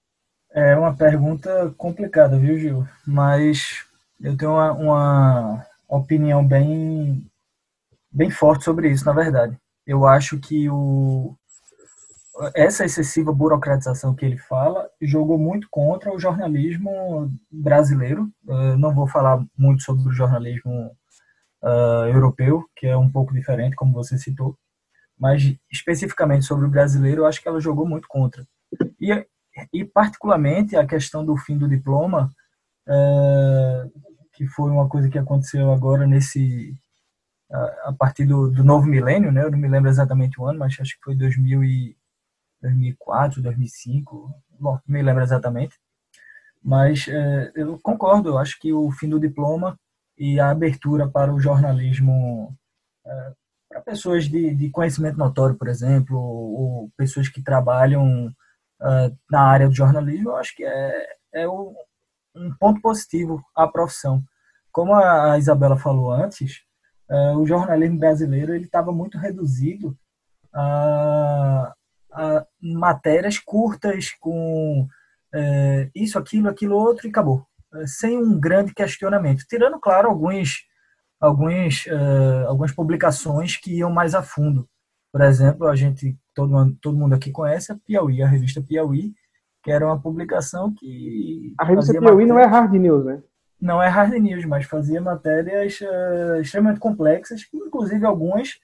É 0.52 0.76
uma 0.76 0.94
pergunta 0.96 1.72
complicada, 1.76 2.38
viu, 2.38 2.58
Gil? 2.58 2.88
Mas 3.06 3.84
eu 4.20 4.36
tenho 4.36 4.52
uma, 4.52 4.72
uma 4.72 5.66
opinião 5.88 6.46
bem, 6.46 7.24
bem 8.10 8.30
forte 8.30 8.64
sobre 8.64 8.90
isso, 8.90 9.04
na 9.04 9.12
verdade. 9.12 9.56
Eu 9.86 10.06
acho 10.06 10.38
que 10.38 10.68
o, 10.68 11.36
essa 12.54 12.84
excessiva 12.84 13.32
burocratização 13.32 14.14
que 14.14 14.24
ele 14.24 14.38
fala 14.38 14.88
jogou 15.00 15.38
muito 15.38 15.68
contra 15.70 16.12
o 16.12 16.18
jornalismo 16.18 17.32
brasileiro. 17.50 18.28
Eu 18.46 18.78
não 18.78 18.94
vou 18.94 19.06
falar 19.06 19.44
muito 19.56 19.82
sobre 19.82 20.08
o 20.08 20.12
jornalismo 20.12 20.90
uh, 21.62 22.06
europeu, 22.08 22.64
que 22.76 22.86
é 22.86 22.96
um 22.96 23.10
pouco 23.10 23.34
diferente, 23.34 23.76
como 23.76 23.92
você 23.92 24.16
citou, 24.18 24.56
mas 25.18 25.54
especificamente 25.70 26.46
sobre 26.46 26.66
o 26.66 26.70
brasileiro, 26.70 27.22
eu 27.22 27.26
acho 27.26 27.40
que 27.42 27.48
ela 27.48 27.60
jogou 27.60 27.86
muito 27.86 28.08
contra. 28.08 28.46
E, 29.00 29.26
e 29.72 29.84
particularmente 29.84 30.76
a 30.76 30.86
questão 30.86 31.24
do 31.24 31.36
fim 31.36 31.56
do 31.58 31.68
diploma, 31.68 32.30
uh, 32.88 33.90
que 34.32 34.46
foi 34.46 34.70
uma 34.70 34.88
coisa 34.88 35.08
que 35.08 35.18
aconteceu 35.18 35.72
agora 35.72 36.06
nesse 36.06 36.74
a 37.84 37.92
partir 37.92 38.24
do, 38.26 38.48
do 38.48 38.62
novo 38.62 38.86
milênio, 38.86 39.32
né? 39.32 39.42
Eu 39.42 39.50
não 39.50 39.58
me 39.58 39.68
lembro 39.68 39.90
exatamente 39.90 40.40
o 40.40 40.46
ano, 40.46 40.60
mas 40.60 40.78
acho 40.78 40.94
que 40.96 41.02
foi 41.02 41.16
2000 41.16 41.64
e 41.64 41.96
2004, 42.62 43.42
2005, 43.42 44.30
bom, 44.58 44.78
não 44.86 44.94
me 44.94 45.02
lembro 45.02 45.22
exatamente. 45.22 45.76
Mas 46.62 47.08
é, 47.08 47.52
eu 47.56 47.78
concordo, 47.82 48.28
eu 48.28 48.38
acho 48.38 48.58
que 48.60 48.72
o 48.72 48.90
fim 48.92 49.08
do 49.08 49.18
diploma 49.18 49.78
e 50.16 50.38
a 50.38 50.50
abertura 50.50 51.08
para 51.08 51.32
o 51.32 51.40
jornalismo 51.40 52.54
é, 53.06 53.32
para 53.68 53.80
pessoas 53.80 54.28
de, 54.28 54.54
de, 54.54 54.70
conhecimento 54.70 55.16
notório, 55.16 55.56
por 55.56 55.68
exemplo, 55.68 56.18
ou 56.18 56.90
pessoas 56.96 57.28
que 57.28 57.42
trabalham 57.42 58.30
na 59.30 59.42
área 59.42 59.68
do 59.68 59.74
jornalismo, 59.74 60.30
eu 60.30 60.36
acho 60.36 60.56
que 60.56 60.64
é, 60.64 61.06
é 61.34 61.48
um, 61.48 61.74
um 62.34 62.54
ponto 62.58 62.80
positivo 62.80 63.42
à 63.54 63.68
profissão. 63.68 64.22
Como 64.72 64.94
a 64.94 65.36
Isabela 65.38 65.76
falou 65.76 66.12
antes, 66.12 66.62
é, 67.10 67.32
o 67.32 67.44
jornalismo 67.44 67.98
brasileiro 67.98 68.54
ele 68.54 68.66
estava 68.66 68.92
muito 68.92 69.18
reduzido 69.18 69.98
a, 70.54 71.74
a 72.12 72.46
matérias 72.62 73.38
curtas 73.38 74.10
com 74.20 74.86
é, 75.34 75.90
isso, 75.94 76.18
aquilo, 76.18 76.48
aquilo 76.48 76.76
outro 76.76 77.06
e 77.06 77.10
acabou, 77.10 77.44
é, 77.74 77.86
sem 77.86 78.16
um 78.16 78.38
grande 78.38 78.72
questionamento, 78.72 79.44
tirando 79.48 79.80
claro 79.80 80.08
alguns, 80.08 80.64
alguns, 81.20 81.86
algumas 82.46 82.72
publicações 82.72 83.56
que 83.56 83.78
iam 83.78 83.90
mais 83.90 84.14
a 84.14 84.22
fundo. 84.22 84.68
Por 85.12 85.20
exemplo, 85.22 85.66
a 85.66 85.74
gente 85.74 86.16
todo 86.34 86.50
mundo, 86.50 86.78
todo 86.80 86.98
mundo 86.98 87.14
aqui 87.14 87.30
conhece 87.30 87.72
a 87.72 87.76
Piauí, 87.76 88.22
a 88.22 88.26
revista 88.26 88.62
Piauí, 88.62 89.12
que 89.62 89.70
era 89.70 89.86
uma 89.86 90.00
publicação 90.00 90.72
que 90.74 91.54
a 91.58 91.64
revista 91.64 91.98
Piauí 91.98 92.26
não 92.26 92.38
é 92.38 92.46
hard 92.46 92.72
news, 92.72 93.04
né? 93.04 93.22
Não 93.60 93.82
é 93.82 93.88
hard 93.88 94.14
news, 94.14 94.44
mas 94.46 94.64
fazia 94.64 95.00
matérias 95.00 95.78
uh, 95.80 96.40
extremamente 96.40 96.80
complexas, 96.80 97.42
inclusive 97.52 98.06
algumas 98.06 98.58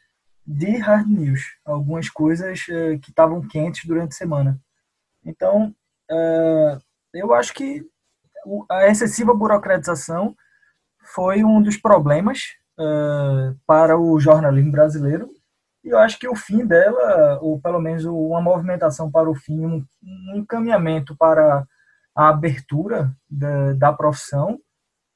de 0.46 0.78
hard 0.78 1.06
news, 1.06 1.42
algumas 1.64 2.08
coisas 2.08 2.60
uh, 2.68 2.98
que 3.00 3.10
estavam 3.10 3.46
quentes 3.46 3.84
durante 3.84 4.12
a 4.12 4.16
semana. 4.16 4.58
Então, 5.24 5.74
uh, 6.10 6.80
eu 7.12 7.34
acho 7.34 7.52
que 7.52 7.84
a 8.70 8.86
excessiva 8.86 9.34
burocratização 9.34 10.34
foi 11.14 11.44
um 11.44 11.60
dos 11.60 11.76
problemas 11.76 12.54
para 13.66 13.98
o 13.98 14.20
jornalismo 14.20 14.70
brasileiro. 14.70 15.30
E 15.86 15.90
eu 15.90 15.98
acho 16.00 16.18
que 16.18 16.28
o 16.28 16.34
fim 16.34 16.66
dela, 16.66 17.38
ou 17.40 17.60
pelo 17.60 17.80
menos 17.80 18.04
uma 18.04 18.40
movimentação 18.40 19.08
para 19.08 19.30
o 19.30 19.36
fim, 19.36 19.64
um, 19.64 19.86
um 20.02 20.34
encaminhamento 20.34 21.16
para 21.16 21.64
a 22.12 22.28
abertura 22.28 23.14
da, 23.30 23.72
da 23.72 23.92
profissão, 23.92 24.58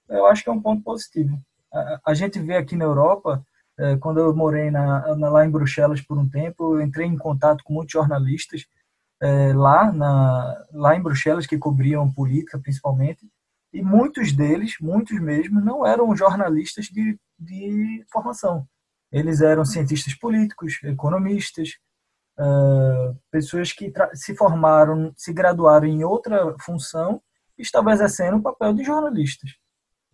eu 0.09 0.27
acho 0.27 0.45
que 0.45 0.49
é 0.49 0.53
um 0.53 0.63
ponto 0.63 0.85
positivo. 0.85 1.37
A, 1.75 2.01
a 2.07 2.15
gente 2.15 2.39
vê 2.39 2.57
aqui 2.57 2.77
na 2.77 2.85
Europa 2.85 3.45
é, 3.77 3.97
quando 3.97 4.21
eu 4.21 4.33
morei 4.33 4.71
na, 4.71 5.17
na, 5.17 5.29
lá 5.29 5.45
em 5.45 5.51
Bruxelas 5.51 6.01
por 6.01 6.17
um 6.17 6.29
tempo, 6.29 6.77
eu 6.77 6.81
entrei 6.81 7.07
em 7.07 7.19
contato 7.19 7.65
com 7.65 7.75
muitos 7.75 7.93
jornalistas 7.93 8.65
é, 9.21 9.53
lá, 9.53 9.91
na, 9.91 10.67
lá 10.73 10.95
em 10.95 11.03
Bruxelas 11.03 11.49
que 11.49 11.59
cobriam 11.59 12.13
política 12.13 12.61
principalmente, 12.61 13.29
e 13.73 13.83
muitos 13.83 14.33
deles, 14.33 14.77
muitos 14.81 15.19
mesmo, 15.21 15.61
não 15.61 15.85
eram 15.85 16.15
jornalistas 16.15 16.87
de, 16.87 17.19
de 17.37 18.05
formação. 18.13 18.69
Eles 19.13 19.41
eram 19.41 19.65
cientistas 19.65 20.15
políticos, 20.15 20.79
economistas, 20.85 21.71
uh, 22.39 23.19
pessoas 23.31 23.73
que 23.73 23.93
se 24.15 24.37
formaram, 24.37 25.13
se 25.17 25.33
graduaram 25.33 25.87
em 25.87 26.05
outra 26.05 26.55
função 26.61 27.21
e 27.59 27.63
estavam 27.63 27.93
exercendo 27.93 28.39
o 28.39 28.43
papel 28.43 28.73
de 28.73 28.85
jornalistas. 28.85 29.51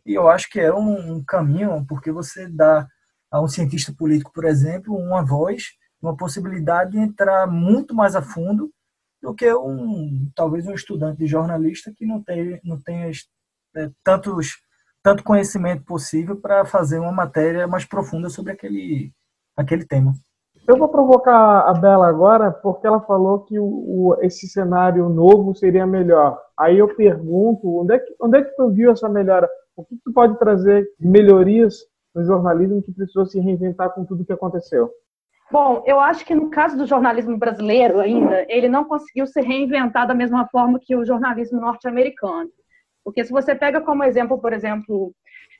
E 0.04 0.14
eu 0.14 0.28
acho 0.28 0.48
que 0.48 0.60
é 0.60 0.72
um, 0.72 1.16
um 1.16 1.24
caminho, 1.24 1.84
porque 1.86 2.10
você 2.10 2.48
dá 2.48 2.86
a 3.30 3.40
um 3.40 3.48
cientista 3.48 3.92
político, 3.92 4.32
por 4.32 4.44
exemplo, 4.44 4.96
uma 4.96 5.24
voz, 5.24 5.64
uma 6.00 6.16
possibilidade 6.16 6.92
de 6.92 6.98
entrar 6.98 7.46
muito 7.46 7.94
mais 7.94 8.14
a 8.14 8.22
fundo 8.22 8.70
do 9.20 9.34
que 9.34 9.52
um 9.52 10.30
talvez 10.34 10.66
um 10.66 10.74
estudante 10.74 11.18
de 11.18 11.26
jornalista 11.26 11.92
que 11.96 12.06
não 12.06 12.22
tem 12.22 12.60
não 12.62 12.80
tenha 12.80 13.10
é, 13.76 13.90
tantos 14.04 14.56
tanto 15.06 15.22
conhecimento 15.22 15.84
possível 15.84 16.34
para 16.34 16.64
fazer 16.64 16.98
uma 16.98 17.12
matéria 17.12 17.68
mais 17.68 17.84
profunda 17.84 18.28
sobre 18.28 18.50
aquele 18.50 19.12
aquele 19.56 19.86
tema. 19.86 20.12
Eu 20.66 20.76
vou 20.76 20.88
provocar 20.88 21.60
a 21.60 21.72
Bela 21.72 22.08
agora 22.08 22.50
porque 22.50 22.88
ela 22.88 23.00
falou 23.00 23.44
que 23.44 23.56
o, 23.56 23.64
o, 23.64 24.16
esse 24.20 24.48
cenário 24.48 25.08
novo 25.08 25.54
seria 25.54 25.86
melhor. 25.86 26.36
Aí 26.58 26.78
eu 26.78 26.92
pergunto, 26.96 27.82
onde 27.82 27.94
é 27.94 27.98
que, 28.00 28.16
onde 28.20 28.38
é 28.38 28.42
que 28.42 28.56
tu 28.56 28.68
viu 28.72 28.90
essa 28.90 29.08
melhora? 29.08 29.48
O 29.76 29.84
que 29.84 29.94
tu 30.04 30.12
pode 30.12 30.36
trazer 30.40 30.84
melhorias 30.98 31.76
no 32.12 32.24
jornalismo 32.24 32.82
que 32.82 32.90
precisou 32.90 33.26
se 33.26 33.38
reinventar 33.38 33.94
com 33.94 34.04
tudo 34.04 34.24
que 34.24 34.32
aconteceu? 34.32 34.90
Bom, 35.52 35.84
eu 35.86 36.00
acho 36.00 36.26
que 36.26 36.34
no 36.34 36.50
caso 36.50 36.76
do 36.76 36.84
jornalismo 36.84 37.38
brasileiro 37.38 38.00
ainda, 38.00 38.44
ele 38.48 38.68
não 38.68 38.84
conseguiu 38.84 39.28
se 39.28 39.40
reinventar 39.40 40.08
da 40.08 40.14
mesma 40.14 40.48
forma 40.48 40.80
que 40.82 40.96
o 40.96 41.04
jornalismo 41.04 41.60
norte-americano. 41.60 42.50
Porque 43.06 43.24
se 43.24 43.30
você 43.30 43.54
pega 43.54 43.80
como 43.80 44.02
exemplo, 44.02 44.36
por 44.36 44.52
exemplo, 44.52 45.14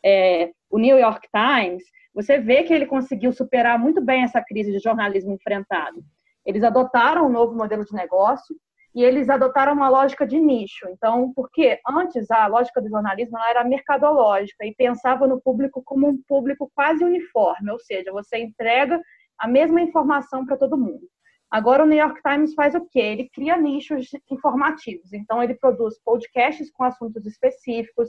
é, 0.05 0.51
o 0.69 0.81
New 0.81 0.99
York 0.99 1.29
Times, 1.33 1.85
você 2.13 2.39
vê 2.39 2.65
que 2.65 2.75
ele 2.75 2.87
conseguiu 2.87 3.33
superar 3.33 3.79
muito 3.79 4.05
bem 4.05 4.25
essa 4.25 4.43
crise 4.43 4.73
de 4.73 4.81
jornalismo 4.81 5.33
enfrentado. 5.33 6.03
Eles 6.45 6.65
adotaram 6.65 7.25
um 7.25 7.29
novo 7.29 7.55
modelo 7.55 7.85
de 7.85 7.95
negócio 7.95 8.57
e 8.93 9.05
eles 9.05 9.31
adotaram 9.31 9.75
uma 9.75 9.89
lógica 9.89 10.27
de 10.27 10.41
nicho. 10.41 10.89
Então, 10.89 11.33
porque 11.37 11.79
antes 11.89 12.29
a 12.33 12.49
lógica 12.49 12.83
do 12.83 12.89
jornalismo 12.89 13.39
era 13.49 13.63
mercadológica 13.63 14.67
e 14.67 14.75
pensava 14.75 15.29
no 15.29 15.41
público 15.41 15.81
como 15.85 16.09
um 16.09 16.21
público 16.27 16.69
quase 16.75 17.05
uniforme, 17.05 17.71
ou 17.71 17.79
seja, 17.79 18.11
você 18.11 18.39
entrega 18.39 19.01
a 19.39 19.47
mesma 19.47 19.81
informação 19.81 20.45
para 20.45 20.57
todo 20.57 20.77
mundo. 20.77 21.07
Agora 21.51 21.85
o 21.85 21.87
New 21.87 21.99
York 21.99 22.21
Times 22.23 22.55
faz 22.55 22.75
o 22.75 22.85
quê? 22.87 22.99
Ele 22.99 23.29
cria 23.29 23.57
nichos 23.57 24.09
informativos. 24.31 25.13
Então 25.13 25.43
ele 25.43 25.55
produz 25.55 25.99
podcasts 26.05 26.71
com 26.73 26.85
assuntos 26.85 27.25
específicos, 27.25 28.09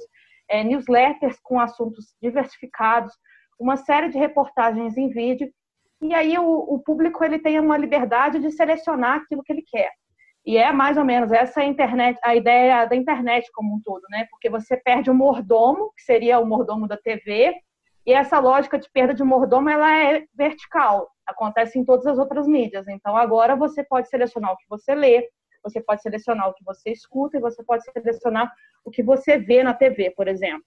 é, 0.49 0.63
newsletters 0.63 1.39
com 1.41 1.59
assuntos 1.59 2.15
diversificados, 2.21 3.13
uma 3.59 3.77
série 3.77 4.09
de 4.09 4.17
reportagens 4.17 4.97
em 4.97 5.09
vídeo. 5.09 5.51
E 6.01 6.13
aí 6.13 6.37
o, 6.37 6.45
o 6.45 6.79
público 6.79 7.23
ele 7.23 7.39
tem 7.39 7.59
uma 7.59 7.77
liberdade 7.77 8.39
de 8.39 8.51
selecionar 8.51 9.17
aquilo 9.17 9.43
que 9.43 9.51
ele 9.51 9.63
quer. 9.63 9.91
E 10.45 10.55
é 10.57 10.71
mais 10.71 10.95
ou 10.97 11.03
menos 11.03 11.31
essa 11.31 11.59
a 11.59 11.65
internet, 11.65 12.17
a 12.23 12.33
ideia 12.33 12.85
da 12.85 12.95
internet 12.95 13.51
como 13.51 13.75
um 13.75 13.81
todo, 13.83 14.03
né? 14.09 14.25
Porque 14.29 14.49
você 14.49 14.77
perde 14.77 15.11
o 15.11 15.13
mordomo, 15.13 15.91
que 15.95 16.03
seria 16.03 16.39
o 16.39 16.45
mordomo 16.45 16.87
da 16.87 16.95
TV, 16.95 17.53
e 18.05 18.13
essa 18.13 18.39
lógica 18.39 18.79
de 18.79 18.89
perda 18.89 19.13
de 19.13 19.23
mordomo 19.25 19.69
ela 19.69 19.93
é 19.93 20.23
vertical, 20.33 21.09
acontece 21.27 21.77
em 21.77 21.85
todas 21.85 22.05
as 22.07 22.17
outras 22.17 22.47
mídias. 22.47 22.87
Então 22.87 23.15
agora 23.15 23.55
você 23.55 23.83
pode 23.83 24.09
selecionar 24.09 24.53
o 24.53 24.57
que 24.57 24.65
você 24.69 24.95
lê, 24.95 25.29
você 25.63 25.81
pode 25.81 26.01
selecionar 26.01 26.49
o 26.49 26.53
que 26.53 26.63
você 26.63 26.91
escuta 26.91 27.37
e 27.37 27.41
você 27.41 27.63
pode 27.63 27.83
selecionar 27.83 28.51
o 28.85 28.91
que 28.91 29.03
você 29.03 29.37
vê 29.37 29.63
na 29.63 29.73
TV, 29.73 30.11
por 30.11 30.27
exemplo. 30.27 30.63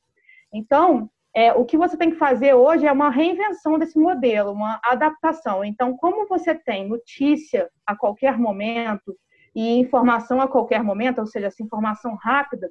Então, 0.53 1.09
é, 1.35 1.53
o 1.53 1.65
que 1.65 1.77
você 1.77 1.97
tem 1.97 2.11
que 2.11 2.19
fazer 2.19 2.55
hoje 2.55 2.87
é 2.87 2.93
uma 2.93 3.09
reinvenção 3.09 3.79
desse 3.79 3.99
modelo, 3.99 4.53
uma 4.53 4.81
adaptação. 4.85 5.65
Então, 5.65 5.97
como 5.97 6.27
você 6.27 6.55
tem 6.55 6.89
notícia 6.89 7.71
a 7.87 7.97
qualquer 7.97 8.37
momento, 8.37 9.17
e 9.55 9.79
informação 9.79 10.41
a 10.41 10.49
qualquer 10.49 10.83
momento, 10.83 11.19
ou 11.19 11.27
seja, 11.27 11.47
essa 11.47 11.63
informação 11.63 12.15
rápida, 12.15 12.71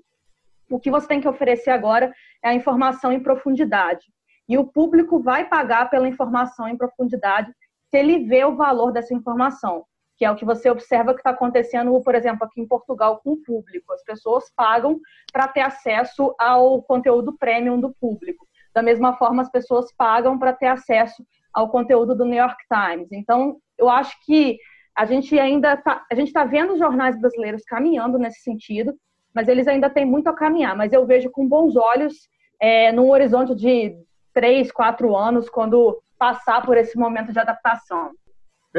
o 0.69 0.79
que 0.79 0.91
você 0.91 1.07
tem 1.07 1.19
que 1.19 1.27
oferecer 1.27 1.71
agora 1.71 2.13
é 2.43 2.49
a 2.49 2.53
informação 2.53 3.11
em 3.11 3.19
profundidade. 3.19 4.05
E 4.47 4.57
o 4.57 4.65
público 4.65 5.19
vai 5.19 5.47
pagar 5.47 5.89
pela 5.89 6.07
informação 6.07 6.67
em 6.67 6.77
profundidade 6.77 7.53
se 7.89 7.97
ele 7.97 8.25
vê 8.25 8.45
o 8.45 8.55
valor 8.55 8.91
dessa 8.91 9.13
informação, 9.13 9.85
que 10.17 10.25
é 10.25 10.31
o 10.31 10.35
que 10.35 10.45
você 10.45 10.69
observa 10.69 11.13
que 11.13 11.21
está 11.21 11.29
acontecendo, 11.29 11.99
por 12.01 12.13
exemplo, 12.13 12.45
aqui 12.45 12.61
em 12.61 12.67
Portugal 12.67 13.21
com 13.23 13.31
o 13.31 13.37
público. 13.37 13.93
As 13.93 14.03
pessoas 14.03 14.51
pagam 14.55 14.99
para 15.31 15.47
ter 15.47 15.61
acesso 15.61 16.35
ao 16.37 16.81
conteúdo 16.83 17.37
premium 17.37 17.79
do 17.79 17.93
público. 17.93 18.45
Da 18.75 18.83
mesma 18.83 19.15
forma, 19.15 19.41
as 19.41 19.49
pessoas 19.49 19.91
pagam 19.95 20.37
para 20.37 20.53
ter 20.53 20.67
acesso 20.67 21.23
ao 21.53 21.69
conteúdo 21.69 22.13
do 22.13 22.25
New 22.25 22.37
York 22.37 22.61
Times. 22.67 23.11
Então, 23.11 23.57
eu 23.77 23.89
acho 23.89 24.13
que 24.25 24.57
a 24.95 25.05
gente 25.05 25.39
ainda 25.39 25.77
tá, 25.77 26.05
a 26.11 26.15
gente 26.15 26.27
está 26.27 26.43
vendo 26.43 26.73
os 26.73 26.79
jornais 26.79 27.17
brasileiros 27.19 27.63
caminhando 27.63 28.19
nesse 28.19 28.41
sentido, 28.41 28.93
mas 29.33 29.47
eles 29.47 29.67
ainda 29.67 29.89
têm 29.89 30.05
muito 30.05 30.27
a 30.27 30.35
caminhar. 30.35 30.75
Mas 30.75 30.91
eu 30.91 31.05
vejo 31.05 31.31
com 31.31 31.47
bons 31.47 31.77
olhos, 31.77 32.27
é, 32.59 32.91
num 32.91 33.09
horizonte 33.09 33.55
de 33.55 33.95
três, 34.33 34.69
quatro 34.69 35.15
anos, 35.15 35.49
quando 35.49 36.01
passar 36.19 36.65
por 36.65 36.77
esse 36.77 36.97
momento 36.97 37.31
de 37.31 37.39
adaptação. 37.39 38.11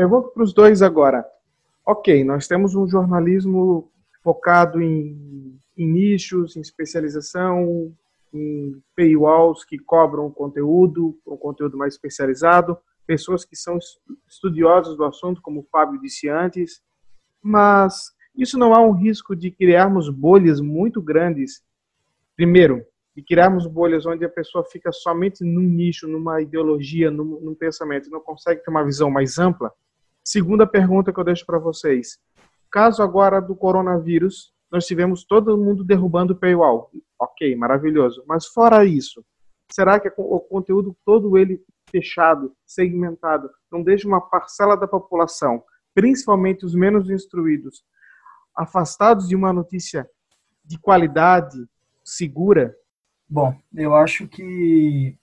Vou 0.08 0.24
para 0.24 0.42
os 0.42 0.52
dois 0.52 0.82
agora. 0.82 1.26
Ok, 1.84 2.22
nós 2.22 2.46
temos 2.46 2.74
um 2.74 2.86
jornalismo 2.86 3.90
focado 4.22 4.80
em, 4.80 5.58
em 5.76 5.88
nichos, 5.88 6.56
em 6.56 6.60
especialização, 6.60 7.92
em 8.32 8.80
paywalls 8.94 9.64
que 9.64 9.78
cobram 9.78 10.30
conteúdo, 10.30 11.18
um 11.26 11.36
conteúdo 11.36 11.76
mais 11.76 11.94
especializado, 11.94 12.78
pessoas 13.06 13.44
que 13.44 13.56
são 13.56 13.78
estudiosos 14.28 14.96
do 14.96 15.04
assunto, 15.04 15.42
como 15.42 15.60
o 15.60 15.66
Fábio 15.72 16.00
disse 16.00 16.28
antes, 16.28 16.80
mas 17.42 18.12
isso 18.36 18.58
não 18.58 18.74
há 18.74 18.80
um 18.80 18.92
risco 18.92 19.34
de 19.34 19.50
criarmos 19.50 20.08
bolhas 20.08 20.60
muito 20.60 21.02
grandes. 21.02 21.64
Primeiro, 22.36 22.84
de 23.14 23.22
criarmos 23.22 23.66
bolhas 23.66 24.06
onde 24.06 24.24
a 24.24 24.28
pessoa 24.28 24.64
fica 24.64 24.92
somente 24.92 25.44
num 25.44 25.62
nicho, 25.62 26.06
numa 26.06 26.40
ideologia, 26.40 27.10
num, 27.10 27.40
num 27.40 27.54
pensamento, 27.54 28.10
não 28.10 28.20
consegue 28.20 28.62
ter 28.62 28.70
uma 28.70 28.84
visão 28.84 29.10
mais 29.10 29.38
ampla. 29.38 29.72
Segunda 30.24 30.66
pergunta 30.66 31.12
que 31.12 31.18
eu 31.18 31.24
deixo 31.24 31.44
para 31.44 31.58
vocês. 31.58 32.18
Caso 32.70 33.02
agora 33.02 33.40
do 33.40 33.56
coronavírus, 33.56 34.52
nós 34.70 34.86
tivemos 34.86 35.24
todo 35.24 35.58
mundo 35.58 35.82
derrubando 35.82 36.34
o 36.34 36.36
paywall. 36.36 36.90
Ok, 37.18 37.56
maravilhoso. 37.56 38.22
Mas 38.26 38.46
fora 38.46 38.84
isso, 38.84 39.24
será 39.72 39.98
que 39.98 40.12
o 40.16 40.40
conteúdo 40.40 40.96
todo 41.04 41.36
ele 41.36 41.60
fechado, 41.90 42.54
segmentado, 42.64 43.50
não 43.70 43.82
deixa 43.82 44.06
uma 44.06 44.20
parcela 44.20 44.76
da 44.76 44.86
população, 44.86 45.62
principalmente 45.92 46.64
os 46.64 46.74
menos 46.74 47.10
instruídos, 47.10 47.84
afastados 48.56 49.26
de 49.28 49.34
uma 49.34 49.52
notícia 49.52 50.08
de 50.64 50.78
qualidade, 50.78 51.58
segura? 52.04 52.76
Bom, 53.30 53.54
eu 53.72 53.94
acho 53.94 54.26
que 54.26 55.16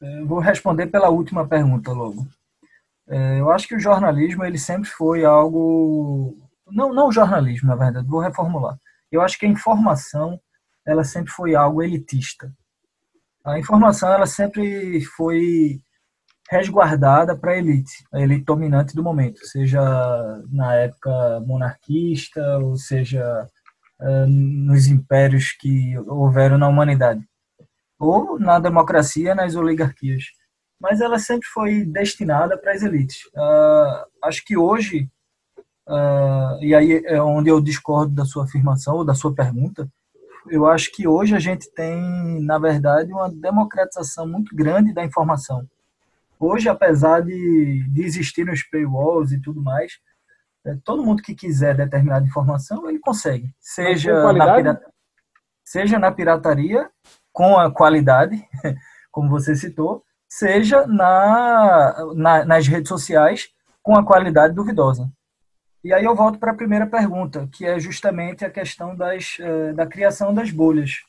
eu 0.00 0.08
eh, 0.08 0.24
vou 0.24 0.40
responder 0.40 0.88
pela 0.88 1.10
última 1.10 1.46
pergunta 1.46 1.92
logo. 1.92 2.26
Eh, 3.08 3.40
eu 3.40 3.50
acho 3.50 3.68
que 3.68 3.76
o 3.76 3.80
jornalismo 3.80 4.44
ele 4.44 4.58
sempre 4.58 4.88
foi 4.90 5.24
algo 5.24 6.36
não, 6.70 6.92
não 6.92 7.08
o 7.08 7.12
jornalismo, 7.12 7.68
na 7.68 7.76
verdade, 7.76 8.08
vou 8.08 8.20
reformular. 8.20 8.78
Eu 9.10 9.20
acho 9.22 9.38
que 9.38 9.46
a 9.46 9.48
informação, 9.48 10.40
ela 10.86 11.04
sempre 11.04 11.30
foi 11.32 11.54
algo 11.54 11.82
elitista. 11.82 12.52
A 13.44 13.58
informação, 13.58 14.12
ela 14.12 14.26
sempre 14.26 15.00
foi 15.16 15.80
resguardada 16.50 17.36
para 17.36 17.52
a 17.52 17.58
elite, 17.58 18.04
a 18.12 18.20
elite 18.20 18.44
dominante 18.44 18.94
do 18.94 19.02
momento, 19.02 19.44
seja 19.46 19.80
na 20.50 20.74
época 20.74 21.40
monarquista, 21.46 22.58
ou 22.58 22.76
seja 22.76 23.46
nos 24.28 24.86
impérios 24.86 25.52
que 25.52 25.96
houveram 26.06 26.58
na 26.58 26.68
humanidade, 26.68 27.22
ou 27.98 28.38
na 28.38 28.58
democracia, 28.58 29.34
nas 29.34 29.54
oligarquias. 29.54 30.24
Mas 30.80 31.00
ela 31.00 31.18
sempre 31.18 31.46
foi 31.48 31.84
destinada 31.84 32.58
para 32.58 32.72
as 32.72 32.82
elites. 32.82 33.24
Uh, 33.34 34.06
acho 34.22 34.44
que 34.44 34.56
hoje 34.56 35.08
Uh, 35.86 36.56
e 36.62 36.74
aí 36.74 37.02
é 37.04 37.20
onde 37.20 37.50
eu 37.50 37.60
discordo 37.60 38.14
da 38.14 38.24
sua 38.24 38.44
afirmação 38.44 38.96
ou 38.96 39.04
da 39.04 39.14
sua 39.14 39.34
pergunta. 39.34 39.88
Eu 40.48 40.66
acho 40.66 40.90
que 40.92 41.06
hoje 41.06 41.34
a 41.34 41.38
gente 41.38 41.70
tem, 41.72 42.42
na 42.42 42.58
verdade, 42.58 43.12
uma 43.12 43.30
democratização 43.30 44.26
muito 44.26 44.54
grande 44.54 44.92
da 44.92 45.04
informação. 45.04 45.66
Hoje, 46.38 46.68
apesar 46.68 47.20
de, 47.20 47.84
de 47.88 48.02
existir 48.02 48.48
os 48.48 48.62
paywalls 48.62 49.32
e 49.32 49.40
tudo 49.40 49.62
mais, 49.62 49.98
todo 50.84 51.02
mundo 51.02 51.22
que 51.22 51.34
quiser 51.34 51.76
determinada 51.76 52.26
informação, 52.26 52.88
ele 52.88 52.98
consegue. 52.98 53.54
Seja 53.60 54.32
na, 54.32 54.54
pirata, 54.54 54.92
seja 55.64 55.98
na 55.98 56.10
pirataria, 56.10 56.90
com 57.32 57.58
a 57.58 57.70
qualidade, 57.70 58.42
como 59.12 59.28
você 59.28 59.54
citou, 59.54 60.02
seja 60.28 60.86
na, 60.86 61.94
na, 62.14 62.44
nas 62.44 62.66
redes 62.66 62.88
sociais, 62.88 63.48
com 63.82 63.96
a 63.96 64.04
qualidade 64.04 64.54
duvidosa. 64.54 65.10
E 65.84 65.92
aí 65.92 66.04
eu 66.04 66.14
volto 66.14 66.38
para 66.38 66.52
a 66.52 66.56
primeira 66.56 66.86
pergunta, 66.86 67.46
que 67.52 67.66
é 67.66 67.78
justamente 67.78 68.42
a 68.42 68.50
questão 68.50 68.96
das, 68.96 69.36
eh, 69.38 69.74
da 69.74 69.86
criação 69.86 70.32
das 70.32 70.50
bolhas. 70.50 71.02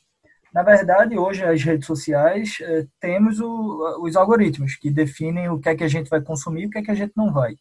Na 0.53 0.63
verdade, 0.63 1.17
hoje 1.17 1.45
as 1.45 1.63
redes 1.63 1.87
sociais 1.87 2.57
eh, 2.61 2.85
temos 2.99 3.39
o, 3.39 4.03
os 4.03 4.17
algoritmos 4.17 4.75
que 4.75 4.91
definem 4.91 5.47
o 5.49 5.59
que 5.59 5.69
é 5.69 5.75
que 5.75 5.83
a 5.85 5.87
gente 5.87 6.09
vai 6.09 6.21
consumir 6.21 6.63
e 6.63 6.67
o 6.67 6.69
que 6.69 6.79
é 6.79 6.81
que 6.83 6.91
a 6.91 6.95
gente 6.95 7.13
não 7.15 7.31
vai. 7.31 7.55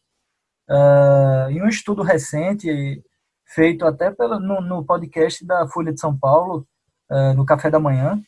Uh, 0.69 1.49
em 1.49 1.61
um 1.61 1.67
estudo 1.67 2.01
recente, 2.01 3.03
feito 3.45 3.85
até 3.85 4.11
pelo, 4.11 4.39
no, 4.39 4.61
no 4.61 4.85
podcast 4.85 5.45
da 5.45 5.67
Folha 5.67 5.93
de 5.93 5.99
São 5.99 6.17
Paulo, 6.17 6.67
uh, 7.11 7.33
no 7.33 7.45
Café 7.45 7.69
da 7.69 7.79
Manhã, 7.79 8.21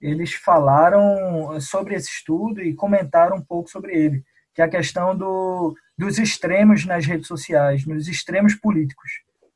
eles 0.00 0.34
falaram 0.34 1.60
sobre 1.60 1.94
esse 1.94 2.08
estudo 2.08 2.60
e 2.60 2.74
comentaram 2.74 3.36
um 3.36 3.42
pouco 3.42 3.70
sobre 3.70 3.94
ele, 3.94 4.24
que 4.52 4.60
é 4.60 4.64
a 4.64 4.68
questão 4.68 5.16
do, 5.16 5.76
dos 5.96 6.18
extremos 6.18 6.84
nas 6.84 7.06
redes 7.06 7.28
sociais, 7.28 7.86
nos 7.86 8.08
extremos 8.08 8.54
políticos. 8.56 9.10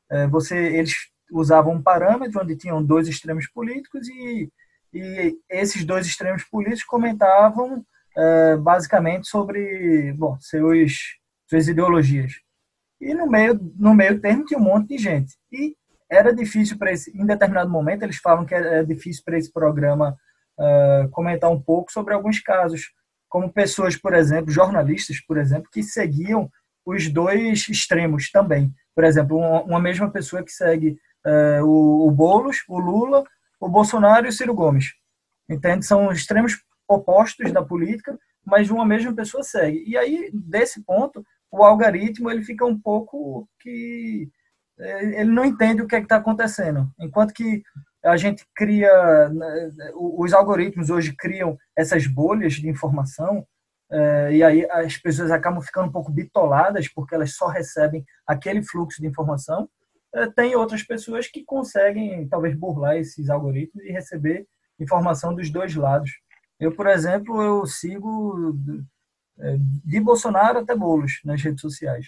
É, 0.08 0.26
você, 0.28 0.56
eles 0.56 0.94
usavam 1.32 1.74
um 1.74 1.82
parâmetro 1.82 2.40
onde 2.40 2.56
tinham 2.56 2.82
dois 2.82 3.08
extremos 3.08 3.48
políticos 3.48 4.06
e, 4.08 4.48
e 4.94 5.36
esses 5.50 5.84
dois 5.84 6.06
extremos 6.06 6.44
políticos 6.44 6.84
comentavam 6.84 7.84
é, 8.16 8.56
basicamente 8.56 9.26
sobre 9.26 10.12
bom, 10.12 10.38
seus, 10.40 11.18
suas 11.48 11.68
ideologias. 11.68 12.32
E 13.00 13.14
no 13.14 13.26
meio, 13.28 13.58
no 13.76 13.94
meio 13.94 14.20
termo 14.20 14.44
tinha 14.44 14.58
um 14.58 14.64
monte 14.64 14.88
de 14.88 14.98
gente. 14.98 15.34
E 15.52 15.76
era 16.10 16.34
difícil 16.34 16.78
para 16.78 16.92
esse, 16.92 17.10
em 17.16 17.26
determinado 17.26 17.70
momento, 17.70 18.02
eles 18.02 18.16
falam 18.16 18.44
que 18.44 18.54
era 18.54 18.84
difícil 18.84 19.22
para 19.24 19.36
esse 19.36 19.52
programa 19.52 20.16
uh, 20.58 21.08
comentar 21.10 21.50
um 21.50 21.60
pouco 21.60 21.92
sobre 21.92 22.14
alguns 22.14 22.40
casos 22.40 22.92
como 23.28 23.52
pessoas, 23.52 23.96
por 23.96 24.14
exemplo, 24.14 24.50
jornalistas, 24.50 25.20
por 25.20 25.36
exemplo, 25.36 25.68
que 25.70 25.82
seguiam 25.82 26.50
os 26.86 27.08
dois 27.12 27.68
extremos 27.68 28.30
também. 28.30 28.72
Por 28.94 29.04
exemplo, 29.04 29.36
uma, 29.36 29.80
mesma 29.80 30.10
pessoa 30.10 30.42
que 30.42 30.52
segue 30.52 30.96
é, 31.26 31.60
o, 31.62 32.06
o 32.06 32.10
Boulos, 32.10 32.62
o 32.68 32.78
Lula, 32.78 33.24
o 33.60 33.68
Bolsonaro 33.68 34.26
e 34.26 34.28
o 34.28 34.32
Ciro 34.32 34.54
Gomes. 34.54 34.94
Entende? 35.50 35.84
São 35.84 36.10
extremos 36.12 36.56
opostos 36.88 37.52
da 37.52 37.62
política, 37.62 38.16
mas 38.44 38.70
uma 38.70 38.86
mesma 38.86 39.12
pessoa 39.12 39.42
segue. 39.42 39.84
E 39.86 39.98
aí, 39.98 40.30
desse 40.32 40.82
ponto, 40.82 41.24
o 41.50 41.62
algoritmo 41.62 42.30
ele 42.30 42.42
fica 42.42 42.64
um 42.64 42.78
pouco 42.78 43.48
que 43.60 44.28
é, 44.78 45.20
ele 45.20 45.30
não 45.30 45.44
entende 45.44 45.82
o 45.82 45.86
que 45.86 45.96
é 45.96 46.00
está 46.00 46.16
acontecendo. 46.16 46.90
Enquanto 46.98 47.32
que 47.32 47.62
a 48.04 48.16
gente 48.16 48.46
cria, 48.54 49.28
né, 49.30 49.70
os 49.94 50.32
algoritmos 50.32 50.90
hoje 50.90 51.14
criam 51.16 51.56
essas 51.74 52.06
bolhas 52.06 52.54
de 52.54 52.68
informação, 52.68 53.46
é, 53.90 54.32
e 54.32 54.42
aí 54.42 54.68
as 54.70 54.96
pessoas 54.96 55.30
acabam 55.30 55.62
ficando 55.62 55.88
um 55.88 55.92
pouco 55.92 56.10
bitoladas 56.10 56.88
porque 56.88 57.14
elas 57.14 57.34
só 57.34 57.46
recebem 57.48 58.04
aquele 58.26 58.62
fluxo 58.62 59.00
de 59.00 59.06
informação. 59.06 59.68
É, 60.14 60.26
tem 60.26 60.54
outras 60.56 60.82
pessoas 60.82 61.26
que 61.28 61.44
conseguem, 61.44 62.28
talvez, 62.28 62.54
burlar 62.56 62.96
esses 62.96 63.28
algoritmos 63.30 63.84
e 63.84 63.92
receber 63.92 64.46
informação 64.78 65.34
dos 65.34 65.50
dois 65.50 65.74
lados. 65.74 66.10
Eu, 66.58 66.74
por 66.74 66.86
exemplo, 66.86 67.40
eu 67.42 67.66
sigo 67.66 68.56
de 69.84 70.00
Bolsonaro 70.00 70.60
até 70.60 70.74
Bolos 70.74 71.20
nas 71.24 71.42
redes 71.42 71.60
sociais. 71.60 72.06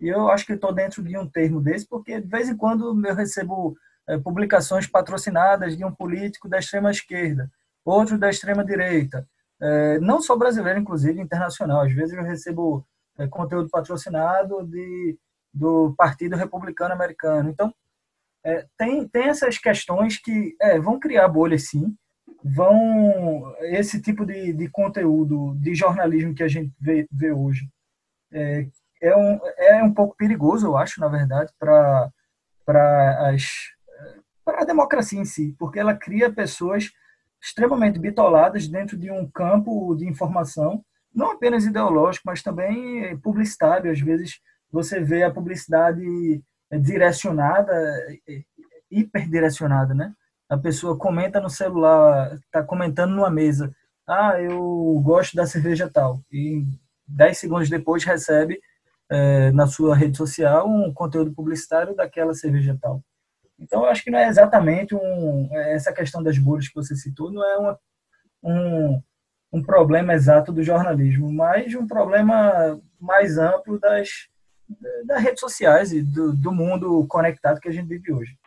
E 0.00 0.08
eu 0.08 0.30
acho 0.30 0.46
que 0.46 0.52
estou 0.52 0.72
dentro 0.72 1.02
de 1.02 1.16
um 1.18 1.28
termo 1.28 1.60
desse, 1.60 1.86
porque 1.88 2.20
de 2.20 2.28
vez 2.28 2.48
em 2.48 2.56
quando 2.56 3.04
eu 3.04 3.14
recebo 3.14 3.76
é, 4.08 4.16
publicações 4.18 4.86
patrocinadas 4.86 5.76
de 5.76 5.84
um 5.84 5.92
político 5.92 6.48
da 6.48 6.58
extrema 6.58 6.90
esquerda, 6.90 7.50
outro 7.84 8.16
da 8.16 8.30
extrema 8.30 8.64
direita, 8.64 9.26
é, 9.60 9.98
não 9.98 10.20
só 10.20 10.36
brasileiro, 10.36 10.78
inclusive 10.78 11.20
internacional. 11.20 11.80
Às 11.80 11.92
vezes 11.92 12.16
eu 12.16 12.22
recebo 12.22 12.86
é, 13.18 13.26
conteúdo 13.26 13.68
patrocinado 13.68 14.64
de, 14.64 15.18
do 15.52 15.94
Partido 15.96 16.36
Republicano 16.36 16.94
Americano. 16.94 17.50
Então, 17.50 17.74
é, 18.44 18.66
tem, 18.76 19.06
tem 19.08 19.24
essas 19.24 19.58
questões 19.58 20.16
que 20.16 20.54
é, 20.60 20.78
vão 20.78 21.00
criar 21.00 21.28
bolhas, 21.28 21.68
sim, 21.68 21.94
vão 22.42 23.54
esse 23.62 24.00
tipo 24.00 24.24
de, 24.24 24.52
de 24.52 24.68
conteúdo 24.68 25.56
de 25.60 25.74
jornalismo 25.74 26.34
que 26.34 26.42
a 26.42 26.48
gente 26.48 26.72
vê, 26.80 27.06
vê 27.10 27.32
hoje 27.32 27.68
é, 28.32 28.66
é, 29.02 29.16
um, 29.16 29.40
é 29.58 29.82
um 29.82 29.92
pouco 29.92 30.16
perigoso, 30.16 30.66
eu 30.66 30.76
acho, 30.76 31.00
na 31.00 31.08
verdade, 31.08 31.52
para 31.58 32.10
as 33.28 33.44
para 34.44 34.62
a 34.62 34.64
democracia 34.64 35.20
em 35.20 35.26
si, 35.26 35.54
porque 35.58 35.78
ela 35.78 35.94
cria 35.94 36.32
pessoas 36.32 36.90
extremamente 37.40 37.98
bitoladas 37.98 38.66
dentro 38.66 38.96
de 38.96 39.10
um 39.10 39.30
campo 39.30 39.94
de 39.94 40.08
informação, 40.08 40.82
não 41.14 41.32
apenas 41.32 41.66
ideológico, 41.66 42.24
mas 42.26 42.42
também 42.42 43.14
publicitário. 43.18 43.92
Às 43.92 44.00
vezes 44.00 44.40
você 44.72 45.00
vê 45.00 45.22
a 45.22 45.30
publicidade 45.30 46.42
direcionada, 46.80 47.74
hiperdirecionada, 48.90 49.92
né? 49.92 50.14
A 50.48 50.56
pessoa 50.56 50.96
comenta 50.96 51.40
no 51.40 51.50
celular, 51.50 52.34
está 52.34 52.62
comentando 52.62 53.14
numa 53.14 53.30
mesa, 53.30 53.74
ah, 54.06 54.40
eu 54.40 55.00
gosto 55.04 55.36
da 55.36 55.46
cerveja 55.46 55.90
tal, 55.92 56.22
e 56.32 56.64
10 57.06 57.38
segundos 57.38 57.68
depois 57.68 58.04
recebe 58.04 58.58
é, 59.10 59.50
na 59.52 59.66
sua 59.66 59.94
rede 59.94 60.16
social 60.16 60.68
um 60.68 60.92
conteúdo 60.92 61.32
publicitário 61.32 61.94
daquela 61.94 62.34
cerveja 62.34 62.76
tal. 62.80 63.02
Então, 63.58 63.82
eu 63.82 63.90
acho 63.90 64.04
que 64.04 64.10
não 64.10 64.18
é 64.18 64.28
exatamente 64.28 64.94
um, 64.94 65.48
essa 65.52 65.92
questão 65.92 66.22
das 66.22 66.38
bolhas 66.38 66.68
que 66.68 66.74
você 66.74 66.94
citou, 66.94 67.30
não 67.32 67.44
é 67.44 67.56
uma, 67.58 67.78
um, 68.42 69.02
um 69.52 69.62
problema 69.62 70.14
exato 70.14 70.52
do 70.52 70.62
jornalismo, 70.62 71.32
mas 71.32 71.74
um 71.74 71.86
problema 71.86 72.80
mais 73.00 73.36
amplo 73.36 73.78
das, 73.78 74.08
das 75.06 75.22
redes 75.22 75.40
sociais 75.40 75.92
e 75.92 76.02
do, 76.02 76.32
do 76.32 76.52
mundo 76.52 77.04
conectado 77.08 77.60
que 77.60 77.68
a 77.68 77.72
gente 77.72 77.88
vive 77.88 78.12
hoje. 78.12 78.38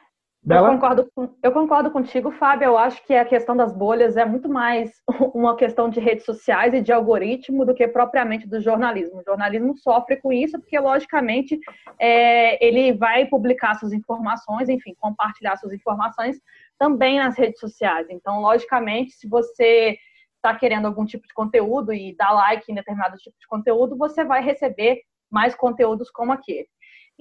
Eu 0.44 0.66
concordo, 0.66 1.12
eu 1.44 1.52
concordo 1.52 1.92
contigo, 1.92 2.32
Fábio. 2.32 2.66
Eu 2.66 2.78
acho 2.78 3.06
que 3.06 3.14
a 3.14 3.24
questão 3.24 3.56
das 3.56 3.72
bolhas 3.72 4.18
é 4.18 4.26
muito 4.26 4.50
mais 4.50 4.92
uma 5.36 5.56
questão 5.56 5.88
de 5.88 6.00
redes 6.00 6.26
sociais 6.26 6.74
e 6.74 6.82
de 6.82 6.92
algoritmo 6.92 7.64
do 7.64 7.76
que 7.76 7.88
propriamente 7.88 8.48
do 8.48 8.60
jornalismo. 8.60 9.20
O 9.20 9.24
jornalismo 9.24 9.78
sofre 9.78 10.18
com 10.18 10.34
isso 10.34 10.60
porque, 10.60 10.80
logicamente, 10.80 11.60
é, 12.00 12.66
ele 12.66 12.92
vai 12.92 13.28
publicar 13.28 13.76
suas 13.76 13.94
informações, 13.94 14.68
enfim, 14.68 14.96
compartilhar 15.00 15.58
suas 15.58 15.74
informações 15.74 16.42
também 16.80 17.20
nas 17.20 17.38
redes 17.38 17.60
sociais. 17.60 18.08
Então, 18.10 18.42
logicamente, 18.42 19.12
se 19.12 19.28
você 19.28 19.96
está 20.38 20.56
querendo 20.56 20.88
algum 20.88 21.06
tipo 21.06 21.28
de 21.28 21.34
conteúdo 21.36 21.94
e 21.94 22.16
dá 22.16 22.32
like 22.32 22.72
em 22.72 22.76
determinado 22.76 23.16
tipo 23.18 23.38
de 23.40 23.48
conteúdo, 23.48 23.96
você 23.96 24.26
vai 24.26 24.44
receber 24.44 25.02
mais 25.30 25.54
conteúdos 25.54 26.10
como 26.10 26.34
aquele. 26.34 26.68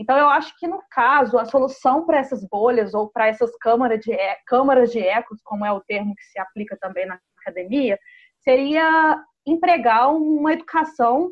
Então, 0.01 0.17
eu 0.17 0.31
acho 0.31 0.59
que, 0.59 0.67
no 0.67 0.83
caso, 0.91 1.39
a 1.39 1.45
solução 1.45 2.07
para 2.07 2.17
essas 2.17 2.43
bolhas 2.49 2.95
ou 2.95 3.11
para 3.11 3.27
essas 3.29 3.55
câmaras 3.59 4.01
de, 4.01 4.17
câmaras 4.47 4.91
de 4.91 4.99
ecos, 4.99 5.43
como 5.45 5.63
é 5.63 5.71
o 5.71 5.83
termo 5.83 6.15
que 6.15 6.25
se 6.25 6.41
aplica 6.41 6.75
também 6.81 7.05
na 7.05 7.21
academia, 7.39 7.99
seria 8.39 9.23
empregar 9.47 10.11
uma 10.11 10.55
educação 10.55 11.31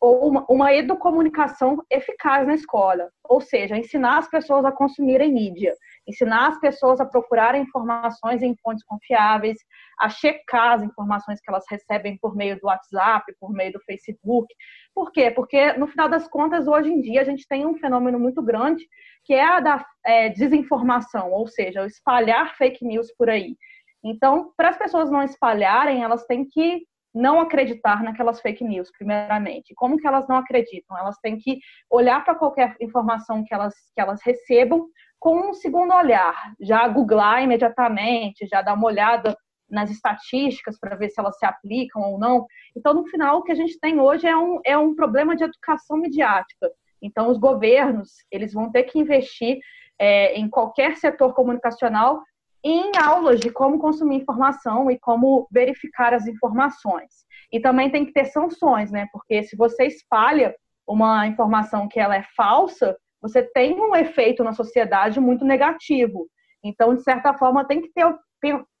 ou 0.00 0.30
uma, 0.30 0.46
uma 0.48 0.72
educomunicação 0.72 1.84
eficaz 1.90 2.46
na 2.46 2.54
escola, 2.54 3.10
ou 3.22 3.42
seja, 3.42 3.76
ensinar 3.76 4.16
as 4.16 4.30
pessoas 4.30 4.64
a 4.64 4.72
consumirem 4.72 5.30
mídia, 5.30 5.74
ensinar 6.06 6.48
as 6.48 6.60
pessoas 6.60 7.00
a 7.00 7.06
procurarem 7.06 7.62
informações 7.62 8.42
em 8.42 8.54
fontes 8.62 8.84
confiáveis, 8.84 9.58
a 9.98 10.08
checar 10.08 10.74
as 10.74 10.82
informações 10.82 11.40
que 11.40 11.50
elas 11.50 11.64
recebem 11.68 12.16
por 12.18 12.36
meio 12.36 12.58
do 12.60 12.66
WhatsApp, 12.66 13.24
por 13.40 13.52
meio 13.52 13.72
do 13.72 13.80
Facebook. 13.80 14.46
Por 14.94 15.10
quê? 15.10 15.30
Porque, 15.30 15.72
no 15.74 15.86
final 15.86 16.08
das 16.08 16.28
contas, 16.28 16.66
hoje 16.66 16.90
em 16.90 17.00
dia, 17.00 17.20
a 17.20 17.24
gente 17.24 17.46
tem 17.48 17.66
um 17.66 17.76
fenômeno 17.76 18.18
muito 18.18 18.42
grande, 18.42 18.86
que 19.24 19.34
é 19.34 19.44
a 19.44 19.60
da 19.60 19.86
é, 20.04 20.28
desinformação, 20.28 21.32
ou 21.32 21.46
seja, 21.46 21.82
o 21.82 21.86
espalhar 21.86 22.56
fake 22.56 22.84
news 22.84 23.12
por 23.16 23.28
aí. 23.28 23.56
Então, 24.04 24.52
para 24.56 24.68
as 24.68 24.78
pessoas 24.78 25.10
não 25.10 25.22
espalharem, 25.22 26.02
elas 26.02 26.24
têm 26.26 26.46
que 26.46 26.82
não 27.16 27.40
acreditar 27.40 28.02
naquelas 28.02 28.40
fake 28.42 28.62
news, 28.62 28.90
primeiramente. 28.90 29.74
Como 29.74 29.96
que 29.96 30.06
elas 30.06 30.28
não 30.28 30.36
acreditam? 30.36 30.96
Elas 30.98 31.16
têm 31.18 31.38
que 31.38 31.58
olhar 31.90 32.22
para 32.22 32.34
qualquer 32.34 32.76
informação 32.78 33.42
que 33.42 33.54
elas, 33.54 33.74
que 33.94 34.00
elas 34.00 34.20
recebam 34.22 34.86
com 35.18 35.50
um 35.50 35.54
segundo 35.54 35.94
olhar, 35.94 36.54
já 36.60 36.86
googlar 36.88 37.42
imediatamente, 37.42 38.46
já 38.46 38.62
dar 38.62 38.74
uma 38.74 38.86
olhada 38.86 39.36
nas 39.68 39.90
estatísticas 39.90 40.78
para 40.78 40.96
ver 40.96 41.10
se 41.10 41.20
elas 41.20 41.38
se 41.38 41.44
aplicam 41.44 42.02
ou 42.02 42.18
não. 42.18 42.46
Então, 42.76 42.94
no 42.94 43.06
final, 43.06 43.38
o 43.38 43.42
que 43.42 43.52
a 43.52 43.56
gente 43.56 43.78
tem 43.80 43.98
hoje 44.00 44.26
é 44.26 44.36
um, 44.36 44.60
é 44.64 44.78
um 44.78 44.94
problema 44.94 45.34
de 45.34 45.44
educação 45.44 45.96
midiática. 45.96 46.70
Então, 47.02 47.30
os 47.30 47.38
governos, 47.38 48.10
eles 48.30 48.52
vão 48.52 48.70
ter 48.70 48.84
que 48.84 48.98
investir 48.98 49.58
é, 49.98 50.34
em 50.34 50.48
qualquer 50.48 50.96
setor 50.96 51.34
comunicacional 51.34 52.22
em 52.62 52.90
aulas 53.00 53.38
de 53.40 53.50
como 53.50 53.78
consumir 53.78 54.16
informação 54.16 54.90
e 54.90 54.98
como 54.98 55.46
verificar 55.52 56.12
as 56.12 56.26
informações. 56.26 57.24
E 57.52 57.60
também 57.60 57.90
tem 57.90 58.04
que 58.04 58.12
ter 58.12 58.24
sanções, 58.26 58.90
né? 58.90 59.06
Porque 59.12 59.42
se 59.44 59.56
você 59.56 59.84
espalha 59.84 60.54
uma 60.86 61.26
informação 61.26 61.88
que 61.88 62.00
ela 62.00 62.16
é 62.16 62.24
falsa, 62.36 62.96
você 63.20 63.42
tem 63.42 63.80
um 63.80 63.94
efeito 63.94 64.44
na 64.44 64.52
sociedade 64.52 65.20
muito 65.20 65.44
negativo. 65.44 66.28
Então, 66.62 66.94
de 66.94 67.02
certa 67.02 67.34
forma, 67.34 67.66
tem 67.66 67.80
que 67.80 67.90
ter 67.92 68.04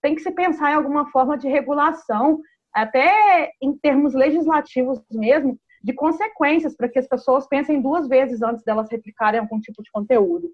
tem 0.02 0.14
que 0.14 0.20
se 0.20 0.30
pensar 0.30 0.70
em 0.70 0.74
alguma 0.74 1.10
forma 1.10 1.36
de 1.36 1.48
regulação, 1.48 2.40
até 2.72 3.50
em 3.60 3.76
termos 3.76 4.14
legislativos 4.14 5.02
mesmo, 5.10 5.58
de 5.82 5.94
consequências 5.94 6.76
para 6.76 6.88
que 6.88 6.98
as 6.98 7.08
pessoas 7.08 7.48
pensem 7.48 7.80
duas 7.80 8.06
vezes 8.06 8.42
antes 8.42 8.62
delas 8.64 8.90
replicarem 8.90 9.40
algum 9.40 9.58
tipo 9.58 9.82
de 9.82 9.90
conteúdo. 9.90 10.48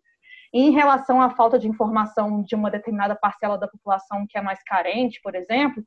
Em 0.54 0.70
relação 0.70 1.20
à 1.20 1.30
falta 1.30 1.58
de 1.58 1.66
informação 1.66 2.42
de 2.42 2.54
uma 2.54 2.70
determinada 2.70 3.16
parcela 3.16 3.56
da 3.56 3.66
população 3.66 4.26
que 4.28 4.36
é 4.36 4.42
mais 4.42 4.62
carente, 4.62 5.18
por 5.22 5.34
exemplo, 5.34 5.82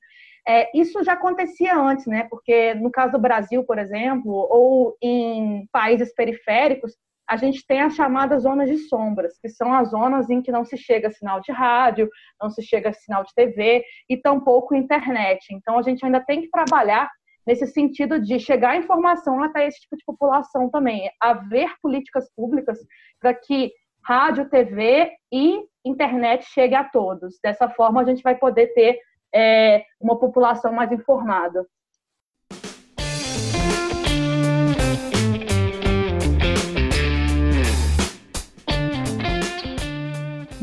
é, 0.47 0.75
isso 0.77 1.03
já 1.03 1.13
acontecia 1.13 1.77
antes, 1.77 2.07
né? 2.07 2.27
Porque 2.29 2.73
no 2.73 2.91
caso 2.91 3.13
do 3.13 3.19
Brasil, 3.19 3.63
por 3.63 3.77
exemplo, 3.77 4.31
ou 4.31 4.97
em 5.01 5.67
países 5.71 6.13
periféricos, 6.15 6.93
a 7.27 7.37
gente 7.37 7.65
tem 7.65 7.81
as 7.81 7.95
chamadas 7.95 8.43
zonas 8.43 8.69
de 8.69 8.77
sombras, 8.77 9.37
que 9.39 9.49
são 9.49 9.73
as 9.73 9.89
zonas 9.89 10.29
em 10.29 10.41
que 10.41 10.51
não 10.51 10.63
se 10.63 10.77
chega 10.77 11.11
sinal 11.11 11.41
de 11.41 11.51
rádio, 11.51 12.09
não 12.41 12.49
se 12.49 12.61
chega 12.61 12.93
sinal 12.93 13.23
de 13.23 13.33
TV 13.33 13.83
e 14.09 14.17
tampouco 14.17 14.75
internet. 14.75 15.47
Então, 15.51 15.77
a 15.77 15.81
gente 15.81 16.05
ainda 16.05 16.19
tem 16.19 16.41
que 16.41 16.49
trabalhar 16.49 17.09
nesse 17.45 17.67
sentido 17.67 18.19
de 18.19 18.39
chegar 18.39 18.71
a 18.71 18.77
informação 18.77 19.41
até 19.43 19.67
esse 19.67 19.79
tipo 19.81 19.95
de 19.95 20.03
população 20.05 20.69
também, 20.69 21.09
haver 21.21 21.69
políticas 21.81 22.27
públicas 22.35 22.79
para 23.19 23.33
que 23.33 23.71
rádio, 24.03 24.49
TV 24.49 25.11
e 25.31 25.63
internet 25.83 26.45
chegue 26.45 26.75
a 26.75 26.83
todos. 26.83 27.39
Dessa 27.43 27.69
forma, 27.69 28.01
a 28.01 28.05
gente 28.05 28.23
vai 28.23 28.35
poder 28.35 28.67
ter 28.73 28.99
é, 29.33 29.83
uma 29.99 30.17
população 30.17 30.71
mais 30.71 30.91
informada. 30.91 31.65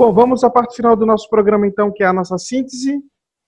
Bom, 0.02 0.12
vamos 0.12 0.42
à 0.42 0.50
parte 0.50 0.74
final 0.74 0.96
do 0.96 1.06
nosso 1.06 1.30
programa, 1.30 1.64
então, 1.64 1.92
que 1.92 2.02
é 2.02 2.06
a 2.08 2.12
nossa 2.12 2.36
síntese. 2.36 3.00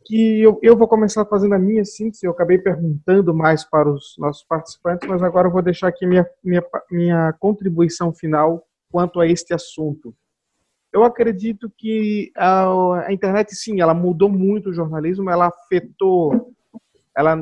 Que 0.04 0.40
eu, 0.40 0.56
eu 0.62 0.76
vou 0.76 0.86
começar 0.86 1.24
fazendo 1.24 1.56
a 1.56 1.58
minha 1.58 1.84
síntese. 1.84 2.24
Eu 2.24 2.30
acabei 2.30 2.58
perguntando 2.58 3.34
mais 3.34 3.64
para 3.64 3.90
os 3.90 4.14
nossos 4.18 4.44
participantes, 4.44 5.08
mas 5.08 5.20
agora 5.20 5.48
eu 5.48 5.50
vou 5.50 5.60
deixar 5.60 5.88
aqui 5.88 6.06
minha, 6.06 6.24
minha, 6.44 6.64
minha 6.88 7.32
contribuição 7.40 8.14
final 8.14 8.64
quanto 8.88 9.18
a 9.18 9.26
este 9.26 9.52
assunto. 9.52 10.14
Eu 10.92 11.02
acredito 11.02 11.68
que 11.76 12.30
a, 12.36 12.68
a, 13.08 13.12
internet, 13.12 13.52
sim, 13.52 13.80
ela 13.80 13.92
mudou 13.92 14.28
muito 14.28 14.70
o 14.70 14.72
jornalismo, 14.72 15.28
ela 15.28 15.48
afetou, 15.48 16.54
ela, 17.16 17.32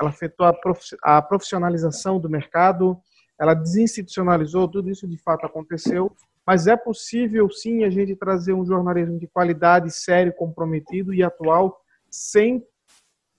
ela 0.00 0.10
afetou 0.10 0.46
a, 0.46 0.52
prof, 0.52 0.96
a 1.02 1.20
profissionalização 1.20 2.20
do 2.20 2.30
mercado, 2.30 2.96
ela 3.36 3.52
desinstitucionalizou, 3.52 4.68
tudo 4.68 4.88
isso 4.90 5.08
de 5.08 5.18
fato 5.18 5.44
aconteceu, 5.44 6.14
mas 6.46 6.66
é 6.66 6.76
possível, 6.76 7.50
sim, 7.50 7.84
a 7.84 7.90
gente 7.90 8.14
trazer 8.14 8.52
um 8.52 8.66
jornalismo 8.66 9.18
de 9.18 9.26
qualidade, 9.26 9.90
sério, 9.90 10.32
comprometido 10.32 11.14
e 11.14 11.22
atual, 11.22 11.80
sem 12.10 12.64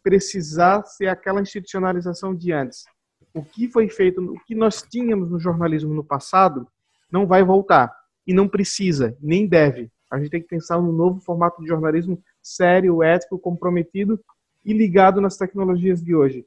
precisar 0.03 0.83
ser 0.85 1.07
aquela 1.07 1.41
institucionalização 1.41 2.35
de 2.35 2.51
antes. 2.51 2.85
O 3.33 3.43
que 3.43 3.67
foi 3.67 3.89
feito, 3.89 4.21
o 4.21 4.39
que 4.45 4.55
nós 4.55 4.81
tínhamos 4.81 5.29
no 5.29 5.39
jornalismo 5.39 5.93
no 5.93 6.03
passado, 6.03 6.67
não 7.11 7.27
vai 7.27 7.43
voltar. 7.43 7.95
E 8.25 8.33
não 8.33 8.47
precisa, 8.47 9.15
nem 9.21 9.47
deve. 9.47 9.91
A 10.11 10.17
gente 10.17 10.31
tem 10.31 10.41
que 10.41 10.47
pensar 10.47 10.81
no 10.81 10.91
novo 10.91 11.19
formato 11.19 11.61
de 11.61 11.67
jornalismo 11.67 12.21
sério, 12.41 13.03
ético, 13.03 13.37
comprometido 13.37 14.19
e 14.63 14.73
ligado 14.73 15.21
nas 15.21 15.37
tecnologias 15.37 16.01
de 16.01 16.15
hoje. 16.15 16.45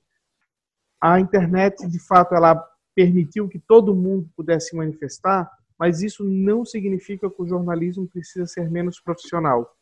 A 1.00 1.20
internet, 1.20 1.86
de 1.86 2.00
fato, 2.00 2.34
ela 2.34 2.56
permitiu 2.94 3.48
que 3.48 3.60
todo 3.60 3.94
mundo 3.94 4.28
pudesse 4.36 4.70
se 4.70 4.76
manifestar, 4.76 5.48
mas 5.78 6.02
isso 6.02 6.24
não 6.24 6.64
significa 6.64 7.30
que 7.30 7.42
o 7.42 7.46
jornalismo 7.46 8.08
precisa 8.08 8.46
ser 8.46 8.70
menos 8.70 9.00
profissional. 9.00 9.74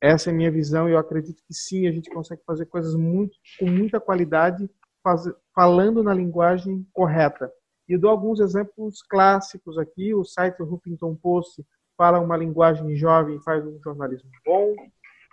Essa 0.00 0.30
é 0.30 0.32
a 0.32 0.36
minha 0.36 0.50
visão 0.50 0.88
e 0.88 0.92
eu 0.92 0.98
acredito 0.98 1.42
que 1.46 1.54
sim, 1.54 1.86
a 1.86 1.92
gente 1.92 2.10
consegue 2.10 2.42
fazer 2.46 2.66
coisas 2.66 2.94
muito, 2.94 3.36
com 3.58 3.66
muita 3.66 4.00
qualidade, 4.00 4.68
faz, 5.02 5.24
falando 5.54 6.02
na 6.02 6.12
linguagem 6.12 6.86
correta. 6.92 7.50
E 7.88 7.96
dou 7.96 8.10
alguns 8.10 8.40
exemplos 8.40 9.02
clássicos 9.02 9.78
aqui. 9.78 10.12
O 10.12 10.24
site 10.24 10.62
Huffington 10.62 11.14
Post 11.14 11.64
fala 11.96 12.20
uma 12.20 12.36
linguagem 12.36 12.94
jovem 12.96 13.40
faz 13.42 13.64
um 13.64 13.80
jornalismo 13.82 14.30
bom. 14.44 14.74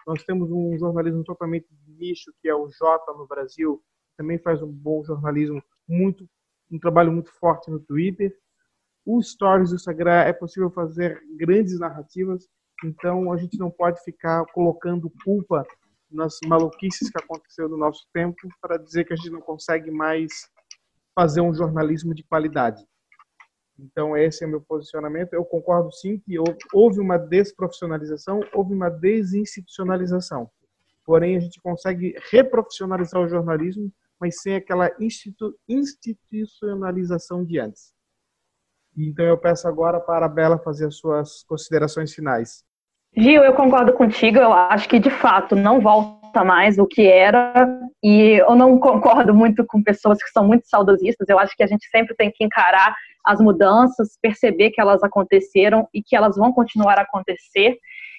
Nós 0.06 0.24
temos 0.24 0.52
um 0.52 0.78
jornalismo 0.78 1.24
totalmente 1.24 1.68
de 1.72 1.92
nicho, 1.94 2.32
que 2.42 2.48
é 2.48 2.56
o 2.56 2.70
Jota 2.70 3.14
no 3.14 3.26
Brasil, 3.26 3.82
também 4.18 4.38
faz 4.38 4.62
um 4.62 4.72
bom 4.72 5.04
jornalismo, 5.04 5.64
muito 5.88 6.28
um 6.72 6.80
trabalho 6.80 7.12
muito 7.12 7.32
forte 7.40 7.70
no 7.70 7.80
Twitter. 7.80 8.36
O 9.06 9.22
Stories 9.22 9.70
do 9.70 9.76
Instagram 9.76 10.22
é 10.22 10.34
possível 10.34 10.72
fazer 10.72 11.22
grandes 11.38 11.78
narrativas, 11.80 12.48
então 12.84 13.32
a 13.32 13.38
gente 13.38 13.58
não 13.58 13.70
pode 13.70 14.02
ficar 14.04 14.46
colocando 14.54 15.12
culpa 15.24 15.66
nas 16.10 16.38
maluquices 16.46 17.10
que 17.10 17.20
aconteceu 17.22 17.68
no 17.68 17.78
nosso 17.78 18.08
tempo 18.14 18.48
para 18.62 18.78
dizer 18.78 19.04
que 19.04 19.14
a 19.14 19.16
gente 19.16 19.32
não 19.32 19.42
consegue 19.42 19.92
mais 19.92 20.48
fazer 21.16 21.42
um 21.42 21.54
jornalismo 21.54 22.14
de 22.14 22.24
qualidade. 22.24 22.86
Então, 23.78 24.16
esse 24.16 24.44
é 24.44 24.48
meu 24.48 24.62
posicionamento. 24.62 25.34
Eu 25.34 25.44
concordo 25.44 25.92
sim 25.92 26.20
que 26.20 26.36
houve 26.72 27.00
uma 27.00 27.18
desprofissionalização, 27.18 28.40
houve 28.54 28.74
uma 28.74 28.90
desinstitucionalização. 28.90 30.50
Porém, 31.04 31.36
a 31.36 31.40
gente 31.40 31.60
consegue 31.62 32.16
reprofissionalizar 32.32 33.22
o 33.22 33.28
jornalismo, 33.28 33.92
mas 34.20 34.42
sem 34.42 34.56
aquela 34.56 34.90
institu 35.00 35.54
institucionalização 35.68 37.44
de 37.44 37.60
antes. 37.60 37.94
Então 38.98 39.26
eu 39.26 39.38
peço 39.38 39.68
agora 39.68 40.00
para 40.00 40.26
a 40.26 40.30
Bela 40.30 40.58
fazer 40.60 40.88
as 40.88 40.98
suas 40.98 41.44
considerações 41.44 42.14
finais. 42.14 42.64
Gil, 43.16 43.44
eu 43.44 43.54
concordo 43.54 43.94
contigo. 43.94 44.38
Eu 44.38 44.54
acho 44.54 44.90
que 44.90 45.00
de 45.00 45.10
fato 45.10 45.56
não 45.56 45.80
volta 45.80 46.44
mais 46.44 46.80
o 46.80 46.88
que 46.88 47.06
era 47.06 47.80
e 48.04 48.40
eu 48.42 48.56
não 48.56 48.80
concordo 48.80 49.34
muito 49.34 49.64
com 49.66 49.84
pessoas 49.84 50.22
que 50.22 50.30
são 50.30 50.46
muito 50.48 50.68
saudosistas. 50.68 51.30
Eu 51.30 51.38
acho 51.38 51.56
que 51.56 51.64
a 51.64 51.68
gente 51.68 51.88
sempre 51.90 52.16
tem 52.16 52.32
que 52.32 52.44
encarar 52.44 52.96
as 53.24 53.40
mudanças, 53.40 54.18
perceber 54.22 54.72
que 54.72 54.82
elas 54.82 55.04
aconteceram 55.04 55.88
e 55.94 56.02
que 56.02 56.16
elas 56.16 56.36
vão 56.36 56.52
continuar 56.52 56.98
a 56.98 57.04
acontecer. 57.04 57.78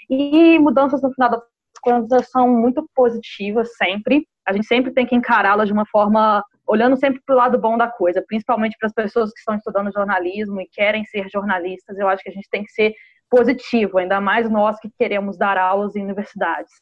E 0.09 0.59
mudanças 0.59 1.03
no 1.03 1.13
final 1.13 1.31
das 1.31 1.43
contas 1.83 2.31
são 2.31 2.49
muito 2.49 2.89
positivas 2.95 3.77
sempre. 3.77 4.27
A 4.47 4.53
gente 4.53 4.67
sempre 4.67 4.93
tem 4.93 5.07
que 5.07 5.15
encará-las 5.15 5.67
de 5.67 5.73
uma 5.73 5.87
forma 5.87 6.45
olhando 6.67 6.97
sempre 6.97 7.21
para 7.25 7.35
o 7.35 7.39
lado 7.39 7.59
bom 7.59 7.77
da 7.77 7.89
coisa, 7.89 8.25
principalmente 8.27 8.77
para 8.79 8.87
as 8.87 8.93
pessoas 8.93 9.33
que 9.33 9.39
estão 9.39 9.55
estudando 9.55 9.93
jornalismo 9.93 10.61
e 10.61 10.69
querem 10.69 11.05
ser 11.05 11.29
jornalistas. 11.29 11.99
Eu 11.99 12.09
acho 12.09 12.23
que 12.23 12.31
a 12.31 12.33
gente 12.33 12.49
tem 12.51 12.65
que 12.65 12.73
ser 12.73 12.95
positivo, 13.31 13.99
ainda 13.99 14.21
mais 14.21 14.49
nós 14.49 14.79
que 14.79 14.91
queremos 14.99 15.37
dar 15.37 15.57
aulas 15.57 15.97
em 15.97 16.03
universidades. 16.03 16.73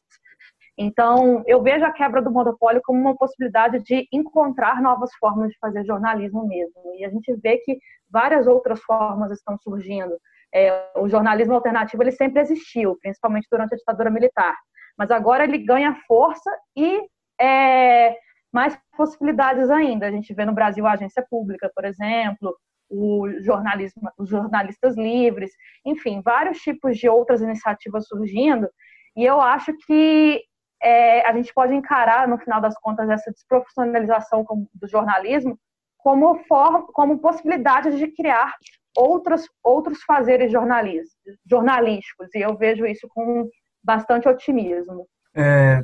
Então, 0.77 1.43
eu 1.47 1.63
vejo 1.63 1.85
a 1.85 1.93
quebra 1.93 2.23
do 2.23 2.31
monopólio 2.31 2.81
como 2.85 2.99
uma 2.99 3.17
possibilidade 3.17 3.83
de 3.83 4.09
encontrar 4.13 4.81
novas 4.81 5.11
formas 5.21 5.51
de 5.51 5.59
fazer 5.59 5.85
jornalismo 5.85 6.47
mesmo. 6.47 6.95
E 6.97 7.05
a 7.05 7.11
gente 7.11 7.35
vê 7.43 7.59
que 7.59 7.79
várias 8.11 8.47
outras 8.47 8.81
formas 8.81 9.31
estão 9.31 9.57
surgindo. 9.59 10.17
É, 10.55 10.91
o 10.97 11.09
jornalismo 11.09 11.55
alternativo 11.55 12.03
ele 12.03 12.13
sempre 12.13 12.41
existiu, 12.41 12.99
principalmente 13.01 13.47
durante 13.51 13.75
a 13.75 13.77
ditadura 13.77 14.11
militar, 14.11 14.55
mas 14.99 15.11
agora 15.11 15.45
ele 15.45 15.59
ganha 15.59 15.97
força 16.07 16.51
e 16.77 17.01
é, 17.41 18.15
mais 18.53 18.79
possibilidades 18.97 19.71
ainda. 19.71 20.07
A 20.07 20.11
gente 20.11 20.33
vê 20.35 20.45
no 20.45 20.53
Brasil 20.53 20.87
a 20.87 20.93
agência 20.93 21.25
pública, 21.29 21.71
por 21.75 21.85
exemplo, 21.85 22.55
o 22.91 23.27
jornalismo, 23.41 24.11
os 24.19 24.29
jornalistas 24.29 24.97
livres, 24.97 25.51
enfim, 25.85 26.21
vários 26.23 26.59
tipos 26.59 26.99
de 26.99 27.09
outras 27.09 27.41
iniciativas 27.41 28.07
surgindo. 28.07 28.69
E 29.17 29.25
eu 29.25 29.41
acho 29.41 29.73
que 29.87 30.43
é, 30.83 31.27
a 31.27 31.33
gente 31.33 31.53
pode 31.55 31.75
encarar, 31.75 32.29
no 32.29 32.39
final 32.39 32.61
das 32.61 32.79
contas, 32.79 33.09
essa 33.09 33.31
desprofissionalização 33.31 34.45
do 34.75 34.89
jornalismo 34.89 35.59
como, 35.97 36.37
forma, 36.45 36.87
como 36.89 37.19
possibilidade 37.19 37.97
de 37.97 38.09
criar 38.09 38.55
outros, 38.97 39.49
outros 39.63 40.03
fazeres 40.03 40.53
jornalísticos. 40.53 42.35
E 42.35 42.41
eu 42.41 42.57
vejo 42.57 42.85
isso 42.85 43.09
com 43.09 43.49
bastante 43.83 44.29
otimismo. 44.29 45.07
É, 45.35 45.83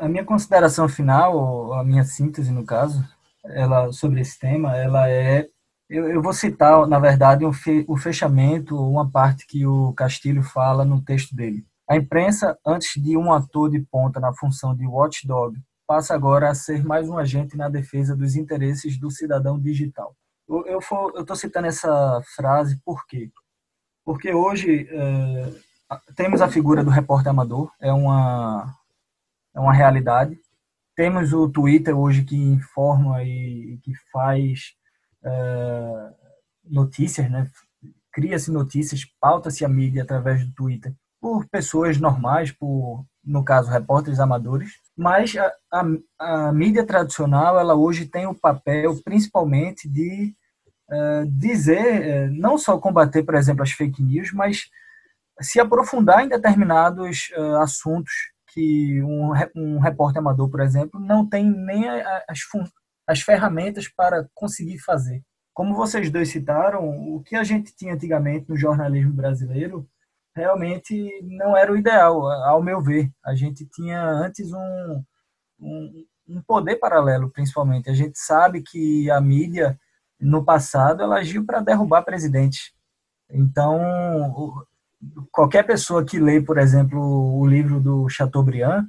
a 0.00 0.08
minha 0.08 0.24
consideração 0.24 0.88
final, 0.88 1.74
a 1.74 1.84
minha 1.84 2.04
síntese, 2.04 2.50
no 2.50 2.64
caso, 2.64 3.04
ela 3.44 3.92
sobre 3.92 4.20
esse 4.20 4.38
tema, 4.38 4.76
ela 4.76 5.08
é 5.08 5.48
eu, 5.88 6.08
eu 6.08 6.22
vou 6.22 6.32
citar, 6.32 6.86
na 6.86 7.00
verdade, 7.00 7.44
um 7.44 7.52
fe, 7.52 7.84
o 7.88 7.96
fechamento, 7.96 8.76
uma 8.76 9.10
parte 9.10 9.44
que 9.44 9.66
o 9.66 9.92
Castilho 9.92 10.40
fala 10.40 10.84
no 10.84 11.02
texto 11.02 11.34
dele. 11.34 11.66
A 11.88 11.96
imprensa, 11.96 12.56
antes 12.64 13.02
de 13.02 13.16
um 13.16 13.32
ator 13.32 13.68
de 13.68 13.80
ponta 13.80 14.20
na 14.20 14.32
função 14.32 14.74
de 14.74 14.86
watchdog, 14.86 15.58
passa 15.88 16.14
agora 16.14 16.48
a 16.48 16.54
ser 16.54 16.84
mais 16.84 17.08
um 17.08 17.18
agente 17.18 17.56
na 17.56 17.68
defesa 17.68 18.14
dos 18.14 18.36
interesses 18.36 18.96
do 19.00 19.10
cidadão 19.10 19.58
digital. 19.58 20.14
Eu 20.48 20.78
estou 20.78 21.34
citando 21.34 21.66
essa 21.66 22.22
frase 22.36 22.80
por 22.84 23.04
quê? 23.08 23.28
Porque 24.04 24.32
hoje 24.32 24.88
é, 24.88 25.52
temos 26.14 26.40
a 26.40 26.48
figura 26.48 26.84
do 26.84 26.90
repórter 26.90 27.30
amador, 27.30 27.72
é 27.80 27.92
uma, 27.92 28.72
é 29.60 29.62
uma 29.62 29.72
realidade. 29.72 30.38
Temos 30.96 31.32
o 31.32 31.48
Twitter 31.48 31.96
hoje 31.96 32.24
que 32.24 32.36
informa 32.36 33.22
e 33.22 33.78
que 33.82 33.92
faz 34.10 34.74
é, 35.24 36.10
notícias, 36.64 37.30
né? 37.30 37.50
Cria-se 38.12 38.50
notícias, 38.50 39.04
pauta-se 39.20 39.64
a 39.64 39.68
mídia 39.68 40.02
através 40.02 40.44
do 40.44 40.52
Twitter 40.52 40.92
por 41.20 41.46
pessoas 41.48 41.98
normais, 41.98 42.50
por 42.50 43.04
no 43.22 43.44
caso 43.44 43.70
repórteres 43.70 44.18
amadores, 44.18 44.72
mas 44.96 45.36
a, 45.36 45.52
a, 45.70 46.46
a 46.48 46.52
mídia 46.52 46.84
tradicional 46.84 47.60
ela 47.60 47.74
hoje 47.74 48.06
tem 48.06 48.26
o 48.26 48.34
papel 48.34 48.98
principalmente 49.04 49.86
de 49.86 50.34
uh, 50.90 51.26
dizer, 51.26 52.30
uh, 52.30 52.32
não 52.32 52.56
só 52.56 52.78
combater, 52.78 53.22
por 53.22 53.34
exemplo, 53.34 53.62
as 53.62 53.72
fake 53.72 54.02
news, 54.02 54.32
mas 54.32 54.70
se 55.42 55.60
aprofundar 55.60 56.24
em 56.24 56.28
determinados 56.28 57.30
uh, 57.36 57.56
assuntos 57.56 58.29
que 58.52 59.02
um, 59.02 59.32
um 59.54 59.78
repórter 59.78 60.18
amador, 60.20 60.48
por 60.50 60.60
exemplo, 60.60 61.00
não 61.00 61.26
tem 61.26 61.44
nem 61.50 61.88
as, 61.88 62.40
as 63.06 63.20
ferramentas 63.20 63.88
para 63.88 64.28
conseguir 64.34 64.78
fazer. 64.78 65.22
Como 65.52 65.74
vocês 65.74 66.10
dois 66.10 66.28
citaram, 66.28 66.88
o 67.14 67.22
que 67.22 67.36
a 67.36 67.44
gente 67.44 67.74
tinha 67.74 67.94
antigamente 67.94 68.48
no 68.48 68.56
jornalismo 68.56 69.12
brasileiro 69.12 69.88
realmente 70.34 71.10
não 71.22 71.56
era 71.56 71.72
o 71.72 71.76
ideal, 71.76 72.30
ao 72.44 72.62
meu 72.62 72.80
ver. 72.80 73.10
A 73.24 73.34
gente 73.34 73.66
tinha 73.66 74.02
antes 74.02 74.52
um, 74.52 75.04
um, 75.60 76.06
um 76.28 76.42
poder 76.42 76.76
paralelo, 76.76 77.30
principalmente. 77.30 77.90
A 77.90 77.94
gente 77.94 78.18
sabe 78.18 78.62
que 78.62 79.10
a 79.10 79.20
mídia, 79.20 79.78
no 80.20 80.44
passado, 80.44 81.02
ela 81.02 81.18
agiu 81.18 81.44
para 81.44 81.60
derrubar 81.60 82.02
presidentes. 82.02 82.72
Então, 83.28 84.64
qualquer 85.30 85.64
pessoa 85.64 86.04
que 86.04 86.18
lê, 86.18 86.40
por 86.40 86.58
exemplo, 86.58 87.00
o 87.00 87.46
livro 87.46 87.80
do 87.80 88.08
Chateaubriand, 88.08 88.86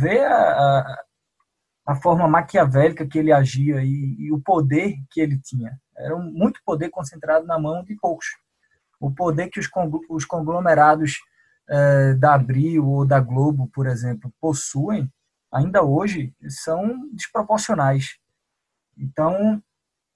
vê 0.00 0.24
a, 0.24 1.02
a 1.86 1.94
forma 1.96 2.28
maquiavélica 2.28 3.06
que 3.06 3.18
ele 3.18 3.32
agia 3.32 3.82
e, 3.82 4.16
e, 4.18 4.32
o 4.32 4.40
poder 4.40 4.94
que 5.10 5.20
ele 5.20 5.40
tinha. 5.40 5.78
Era 5.96 6.16
muito 6.16 6.60
poder 6.64 6.90
concentrado 6.90 7.46
na 7.46 7.58
mão 7.58 7.82
de 7.84 7.96
poucos. 7.96 8.26
O 9.00 9.10
poder 9.10 9.48
que 9.48 9.58
os, 9.58 9.68
os 10.08 10.24
conglomerados 10.24 11.18
eh, 11.68 12.14
da 12.14 12.34
Abril 12.34 12.86
ou 12.88 13.06
da 13.06 13.20
Globo, 13.20 13.68
por 13.72 13.86
exemplo, 13.86 14.32
possuem, 14.40 15.10
ainda 15.50 15.82
hoje, 15.82 16.34
são 16.48 17.08
desproporcionais. 17.12 18.18
Então, 18.96 19.62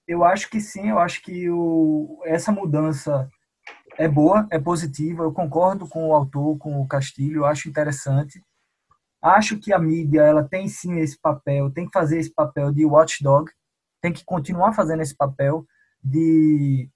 eu 0.07 0.23
acho 0.23 0.49
que 0.49 0.61
sim, 0.61 0.89
eu 0.89 0.99
acho 0.99 1.21
que 1.21 1.49
o, 1.49 2.21
essa 2.25 2.51
mudança 2.51 3.29
é 3.97 4.07
boa, 4.07 4.47
é 4.51 4.59
positiva. 4.59 5.23
Eu 5.23 5.31
concordo 5.31 5.87
com 5.87 6.09
o 6.09 6.13
autor, 6.13 6.57
com 6.57 6.81
o 6.81 6.87
Castilho, 6.87 7.45
acho 7.45 7.69
interessante 7.69 8.41
Acho 9.21 9.57
que 9.57 9.73
a 9.73 9.79
mídia 9.79 10.21
ela 10.21 10.43
tem 10.43 10.67
sim 10.67 10.99
esse 10.99 11.19
papel, 11.19 11.71
tem 11.71 11.85
que 11.85 11.91
fazer 11.91 12.19
esse 12.19 12.33
papel 12.33 12.71
de 12.71 12.85
watchdog, 12.85 13.51
tem 14.01 14.13
que 14.13 14.23
continuar 14.23 14.73
fazendo 14.73 15.01
esse 15.01 15.15
papel 15.15 15.65
de, 16.03 16.89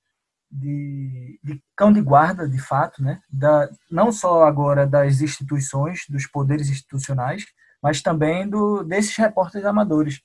de, 0.49 1.39
de 1.43 1.61
cão 1.75 1.91
de 1.91 2.01
guarda, 2.01 2.47
de 2.47 2.59
fato, 2.59 3.01
né? 3.03 3.21
Da, 3.29 3.69
não 3.89 4.11
só 4.11 4.45
agora 4.45 4.85
das 4.85 5.19
instituições, 5.21 6.05
dos 6.07 6.27
poderes 6.27 6.69
institucionais, 6.69 7.45
mas 7.81 8.01
também 8.01 8.47
do, 8.47 8.83
desses 8.83 9.15
repórteres 9.17 9.65
amadores. 9.65 10.21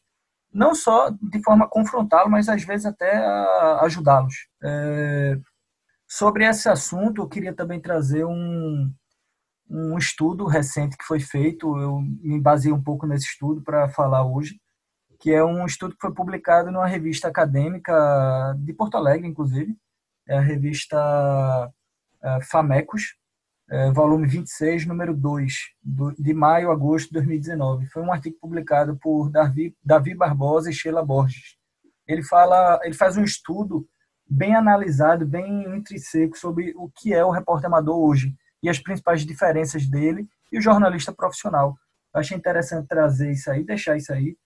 Não 0.52 0.74
só 0.74 1.10
de 1.10 1.42
forma 1.42 1.68
confrontá-los, 1.68 2.30
mas 2.30 2.48
às 2.48 2.62
vezes 2.62 2.86
até 2.86 3.16
ajudá-los. 3.80 4.34
É, 4.62 5.38
sobre 6.16 6.46
esse 6.46 6.66
assunto, 6.66 7.20
eu 7.20 7.28
queria 7.28 7.52
também 7.52 7.78
trazer 7.78 8.24
um, 8.24 8.90
um 9.68 9.98
estudo 9.98 10.46
recente 10.46 10.96
que 10.96 11.04
foi 11.04 11.20
feito, 11.20 11.78
eu 11.78 12.00
me 12.00 12.40
basei 12.40 12.72
um 12.72 12.82
pouco 12.82 13.06
nesse 13.06 13.26
estudo 13.26 13.60
para 13.60 13.90
falar 13.90 14.24
hoje, 14.24 14.58
que 15.20 15.30
é 15.30 15.44
um 15.44 15.66
estudo 15.66 15.94
que 15.94 16.00
foi 16.00 16.14
publicado 16.14 16.70
numa 16.70 16.86
revista 16.86 17.28
acadêmica 17.28 18.56
de 18.58 18.72
Porto 18.72 18.96
Alegre, 18.96 19.28
inclusive, 19.28 19.76
é 20.26 20.38
a 20.38 20.40
revista 20.40 20.96
é, 22.22 22.40
Famecos, 22.44 23.16
é, 23.68 23.90
volume 23.90 24.26
26, 24.26 24.86
número 24.86 25.14
2, 25.14 25.52
de 26.18 26.32
maio 26.32 26.70
a 26.70 26.72
agosto 26.72 27.08
de 27.08 27.14
2019. 27.14 27.86
Foi 27.88 28.02
um 28.02 28.12
artigo 28.12 28.38
publicado 28.40 28.96
por 28.96 29.28
Davi, 29.28 29.76
Davi 29.84 30.14
Barbosa 30.14 30.70
e 30.70 30.72
Sheila 30.72 31.04
Borges. 31.04 31.58
Ele 32.08 32.22
fala, 32.22 32.80
ele 32.84 32.94
faz 32.94 33.18
um 33.18 33.24
estudo 33.24 33.86
bem 34.28 34.54
analisado, 34.54 35.26
bem 35.26 35.64
intrínseco 35.76 36.36
sobre 36.36 36.72
o 36.76 36.90
que 36.94 37.14
é 37.14 37.24
o 37.24 37.30
repórter 37.30 37.66
amador 37.66 37.96
hoje 37.96 38.34
e 38.62 38.68
as 38.68 38.78
principais 38.78 39.24
diferenças 39.24 39.86
dele 39.86 40.28
e 40.52 40.58
o 40.58 40.62
jornalista 40.62 41.12
profissional. 41.12 41.76
Eu 42.14 42.20
achei 42.20 42.36
interessante 42.36 42.88
trazer 42.88 43.30
isso 43.30 43.50
aí, 43.50 43.64
deixar 43.64 43.96
isso 43.96 44.12
aí, 44.12 44.36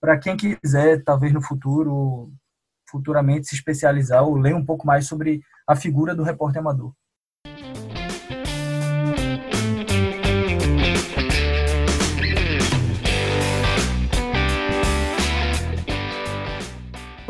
para 0.00 0.18
quem 0.18 0.36
quiser, 0.36 1.02
talvez 1.02 1.32
no 1.32 1.42
futuro, 1.42 2.30
futuramente 2.88 3.48
se 3.48 3.54
especializar 3.54 4.22
ou 4.22 4.36
ler 4.36 4.54
um 4.54 4.64
pouco 4.64 4.86
mais 4.86 5.06
sobre 5.06 5.42
a 5.66 5.74
figura 5.74 6.14
do 6.14 6.22
repórter 6.22 6.60
amador. 6.60 6.92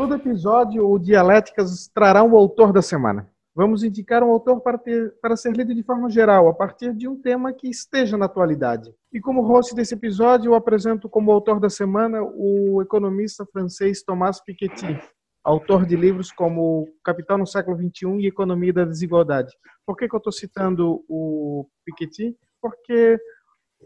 Todo 0.05 0.17
episódio, 0.17 0.87
o 0.87 0.99
Dialéticas 0.99 1.87
trará 1.87 2.23
um 2.23 2.37
autor 2.37 2.71
da 2.71 2.79
semana. 2.79 3.27
Vamos 3.55 3.81
indicar 3.83 4.21
um 4.21 4.29
autor 4.29 4.61
para, 4.61 4.77
ter, 4.77 5.15
para 5.19 5.35
ser 5.35 5.57
lido 5.57 5.73
de 5.73 5.81
forma 5.81 6.11
geral, 6.11 6.47
a 6.47 6.53
partir 6.53 6.93
de 6.93 7.07
um 7.07 7.19
tema 7.19 7.51
que 7.51 7.67
esteja 7.67 8.15
na 8.15 8.25
atualidade. 8.25 8.93
E 9.11 9.19
como 9.19 9.41
host 9.41 9.73
desse 9.73 9.95
episódio, 9.95 10.49
eu 10.49 10.53
apresento 10.53 11.09
como 11.09 11.31
autor 11.31 11.59
da 11.59 11.71
semana 11.71 12.21
o 12.21 12.83
economista 12.83 13.47
francês 13.51 14.03
Thomas 14.03 14.39
Piketty, 14.39 14.95
autor 15.43 15.87
de 15.87 15.95
livros 15.95 16.31
como 16.31 16.87
Capital 17.03 17.39
no 17.39 17.47
século 17.47 17.75
XXI 17.75 18.19
e 18.19 18.27
Economia 18.27 18.73
da 18.73 18.85
Desigualdade. 18.85 19.57
Por 19.87 19.97
que, 19.97 20.07
que 20.07 20.13
eu 20.13 20.19
estou 20.19 20.31
citando 20.31 21.03
o 21.09 21.67
Piketty? 21.83 22.37
Porque 22.61 23.17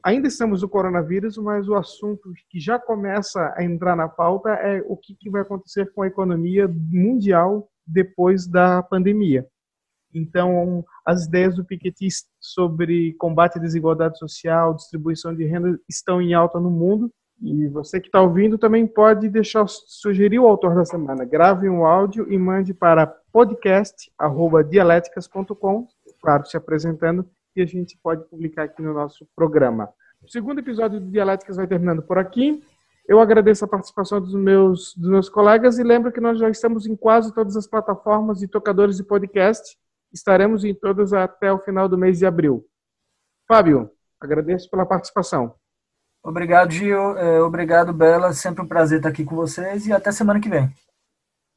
ainda 0.03 0.27
estamos 0.27 0.61
no 0.61 0.69
coronavírus, 0.69 1.37
mas 1.37 1.67
o 1.67 1.75
assunto 1.75 2.31
que 2.49 2.59
já 2.59 2.79
começa 2.79 3.53
a 3.55 3.63
entrar 3.63 3.95
na 3.95 4.07
pauta 4.07 4.49
é 4.49 4.83
o 4.87 4.95
que, 4.95 5.15
que 5.15 5.29
vai 5.29 5.41
acontecer 5.41 5.91
com 5.93 6.01
a 6.01 6.07
economia 6.07 6.67
mundial 6.67 7.69
depois 7.85 8.47
da 8.47 8.81
pandemia. 8.83 9.45
Então, 10.13 10.83
as 11.05 11.25
ideias 11.25 11.55
do 11.55 11.63
Piketty 11.63 12.07
sobre 12.39 13.13
combate 13.13 13.57
à 13.57 13.61
desigualdade 13.61 14.17
social, 14.17 14.73
distribuição 14.73 15.35
de 15.35 15.45
renda, 15.45 15.79
estão 15.87 16.21
em 16.21 16.33
alta 16.33 16.59
no 16.59 16.71
mundo 16.71 17.11
e 17.41 17.67
você 17.67 18.01
que 18.01 18.07
está 18.07 18.21
ouvindo 18.21 18.57
também 18.57 18.85
pode 18.85 19.29
deixar 19.29 19.65
sugerir 19.67 20.39
o 20.39 20.47
autor 20.47 20.75
da 20.75 20.83
semana. 20.83 21.23
Grave 21.23 21.69
um 21.69 21.85
áudio 21.85 22.29
e 22.31 22.37
mande 22.37 22.73
para 22.73 23.07
podcast@dialéticas.com, 23.31 25.87
claro, 26.21 26.45
se 26.45 26.57
apresentando 26.57 27.25
e 27.55 27.61
a 27.61 27.65
gente 27.65 27.97
pode 28.01 28.23
publicar 28.29 28.63
aqui 28.63 28.81
no 28.81 28.93
nosso 28.93 29.27
programa. 29.35 29.89
O 30.21 30.29
segundo 30.29 30.59
episódio 30.59 30.99
do 30.99 31.09
Dialéticas 31.09 31.55
vai 31.55 31.67
terminando 31.67 32.01
por 32.01 32.17
aqui. 32.17 32.61
Eu 33.07 33.19
agradeço 33.19 33.65
a 33.65 33.67
participação 33.67 34.21
dos 34.21 34.35
meus, 34.35 34.93
dos 34.95 35.09
meus 35.09 35.29
colegas 35.29 35.79
e 35.79 35.83
lembro 35.83 36.11
que 36.11 36.21
nós 36.21 36.37
já 36.37 36.49
estamos 36.49 36.85
em 36.85 36.95
quase 36.95 37.33
todas 37.33 37.57
as 37.57 37.65
plataformas 37.65 38.43
e 38.43 38.47
tocadores 38.47 38.97
de 38.97 39.03
podcast. 39.03 39.77
Estaremos 40.13 40.63
em 40.63 40.75
todas 40.75 41.13
até 41.13 41.51
o 41.51 41.59
final 41.59 41.89
do 41.89 41.97
mês 41.97 42.19
de 42.19 42.25
abril. 42.25 42.65
Fábio, 43.47 43.89
agradeço 44.19 44.69
pela 44.69 44.85
participação. 44.85 45.55
Obrigado, 46.23 46.71
Gil. 46.71 47.17
É, 47.17 47.41
obrigado, 47.41 47.93
Bela. 47.93 48.33
Sempre 48.33 48.63
um 48.63 48.67
prazer 48.67 48.97
estar 48.99 49.09
aqui 49.09 49.23
com 49.23 49.35
vocês 49.35 49.87
e 49.87 49.93
até 49.93 50.11
semana 50.11 50.39
que 50.39 50.49
vem. 50.49 50.71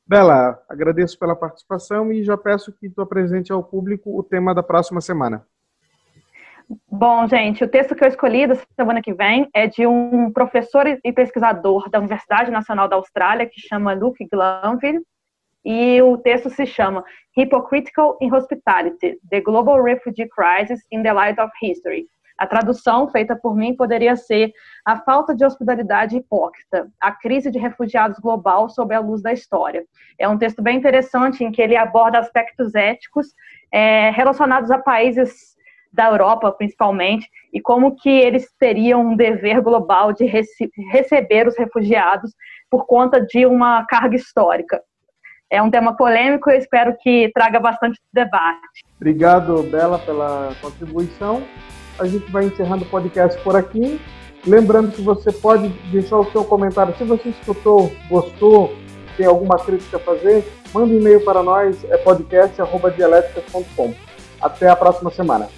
Bela, 0.06 0.62
agradeço 0.68 1.18
pela 1.18 1.36
participação 1.36 2.12
e 2.12 2.24
já 2.24 2.36
peço 2.36 2.72
que 2.72 2.88
tu 2.88 3.00
apresente 3.00 3.52
ao 3.52 3.62
público 3.62 4.18
o 4.18 4.22
tema 4.22 4.54
da 4.54 4.62
próxima 4.62 5.00
semana. 5.00 5.46
Bom, 6.90 7.28
gente, 7.28 7.62
o 7.62 7.68
texto 7.68 7.94
que 7.94 8.02
eu 8.02 8.08
escolhi 8.08 8.46
da 8.46 8.54
semana 8.54 9.02
que 9.02 9.12
vem 9.12 9.48
é 9.52 9.66
de 9.66 9.86
um 9.86 10.32
professor 10.32 10.86
e 10.86 11.12
pesquisador 11.12 11.90
da 11.90 11.98
Universidade 11.98 12.50
Nacional 12.50 12.88
da 12.88 12.96
Austrália, 12.96 13.46
que 13.46 13.60
chama 13.60 13.92
Luke 13.92 14.26
Glanville, 14.30 15.02
e 15.64 16.00
o 16.00 16.16
texto 16.16 16.48
se 16.48 16.64
chama 16.64 17.04
Hypocritical 17.36 18.16
Inhospitality: 18.20 19.18
The 19.30 19.40
Global 19.42 19.82
Refugee 19.82 20.28
Crisis 20.28 20.80
in 20.90 21.02
the 21.02 21.12
Light 21.12 21.38
of 21.38 21.52
History. 21.62 22.06
A 22.38 22.46
tradução 22.46 23.06
feita 23.08 23.36
por 23.36 23.54
mim 23.54 23.76
poderia 23.76 24.16
ser 24.16 24.52
a 24.84 24.98
falta 24.98 25.34
de 25.34 25.44
hospitalidade 25.44 26.16
hipócrita, 26.16 26.88
a 27.00 27.12
crise 27.12 27.50
de 27.50 27.58
refugiados 27.58 28.18
global 28.18 28.68
sob 28.70 28.94
a 28.94 29.00
luz 29.00 29.22
da 29.22 29.32
história. 29.32 29.84
É 30.18 30.26
um 30.28 30.38
texto 30.38 30.62
bem 30.62 30.78
interessante 30.78 31.44
em 31.44 31.52
que 31.52 31.60
ele 31.60 31.76
aborda 31.76 32.18
aspectos 32.18 32.74
éticos 32.74 33.28
é, 33.70 34.10
relacionados 34.10 34.70
a 34.70 34.78
países 34.78 35.52
da 35.92 36.08
Europa, 36.08 36.50
principalmente, 36.52 37.28
e 37.52 37.60
como 37.60 37.94
que 37.96 38.08
eles 38.08 38.48
teriam 38.58 39.00
um 39.08 39.16
dever 39.16 39.60
global 39.60 40.12
de 40.12 40.24
rece 40.24 40.70
receber 40.90 41.46
os 41.46 41.56
refugiados 41.56 42.32
por 42.70 42.86
conta 42.86 43.20
de 43.20 43.44
uma 43.44 43.84
carga 43.86 44.16
histórica. 44.16 44.80
É 45.50 45.60
um 45.60 45.70
tema 45.70 45.94
polêmico 45.94 46.48
e 46.48 46.54
eu 46.54 46.58
espero 46.58 46.96
que 46.98 47.30
traga 47.34 47.60
bastante 47.60 48.00
debate. 48.12 48.82
Obrigado, 48.96 49.62
Bela, 49.64 49.98
pela 49.98 50.54
contribuição 50.62 51.42
a 51.98 52.06
gente 52.06 52.30
vai 52.30 52.44
encerrando 52.44 52.84
o 52.84 52.88
podcast 52.88 53.40
por 53.42 53.56
aqui. 53.56 54.00
Lembrando 54.46 54.92
que 54.92 55.02
você 55.02 55.32
pode 55.32 55.68
deixar 55.90 56.18
o 56.18 56.30
seu 56.32 56.44
comentário. 56.44 56.94
Se 56.96 57.04
você 57.04 57.28
escutou, 57.28 57.92
gostou, 58.08 58.74
tem 59.16 59.26
alguma 59.26 59.56
crítica 59.56 59.98
a 59.98 60.00
fazer, 60.00 60.44
manda 60.74 60.92
um 60.92 60.98
e-mail 60.98 61.24
para 61.24 61.42
nós, 61.42 61.84
é 61.84 61.96
podcast.dialéticas.com. 61.98 63.94
Até 64.40 64.68
a 64.68 64.74
próxima 64.74 65.10
semana. 65.10 65.48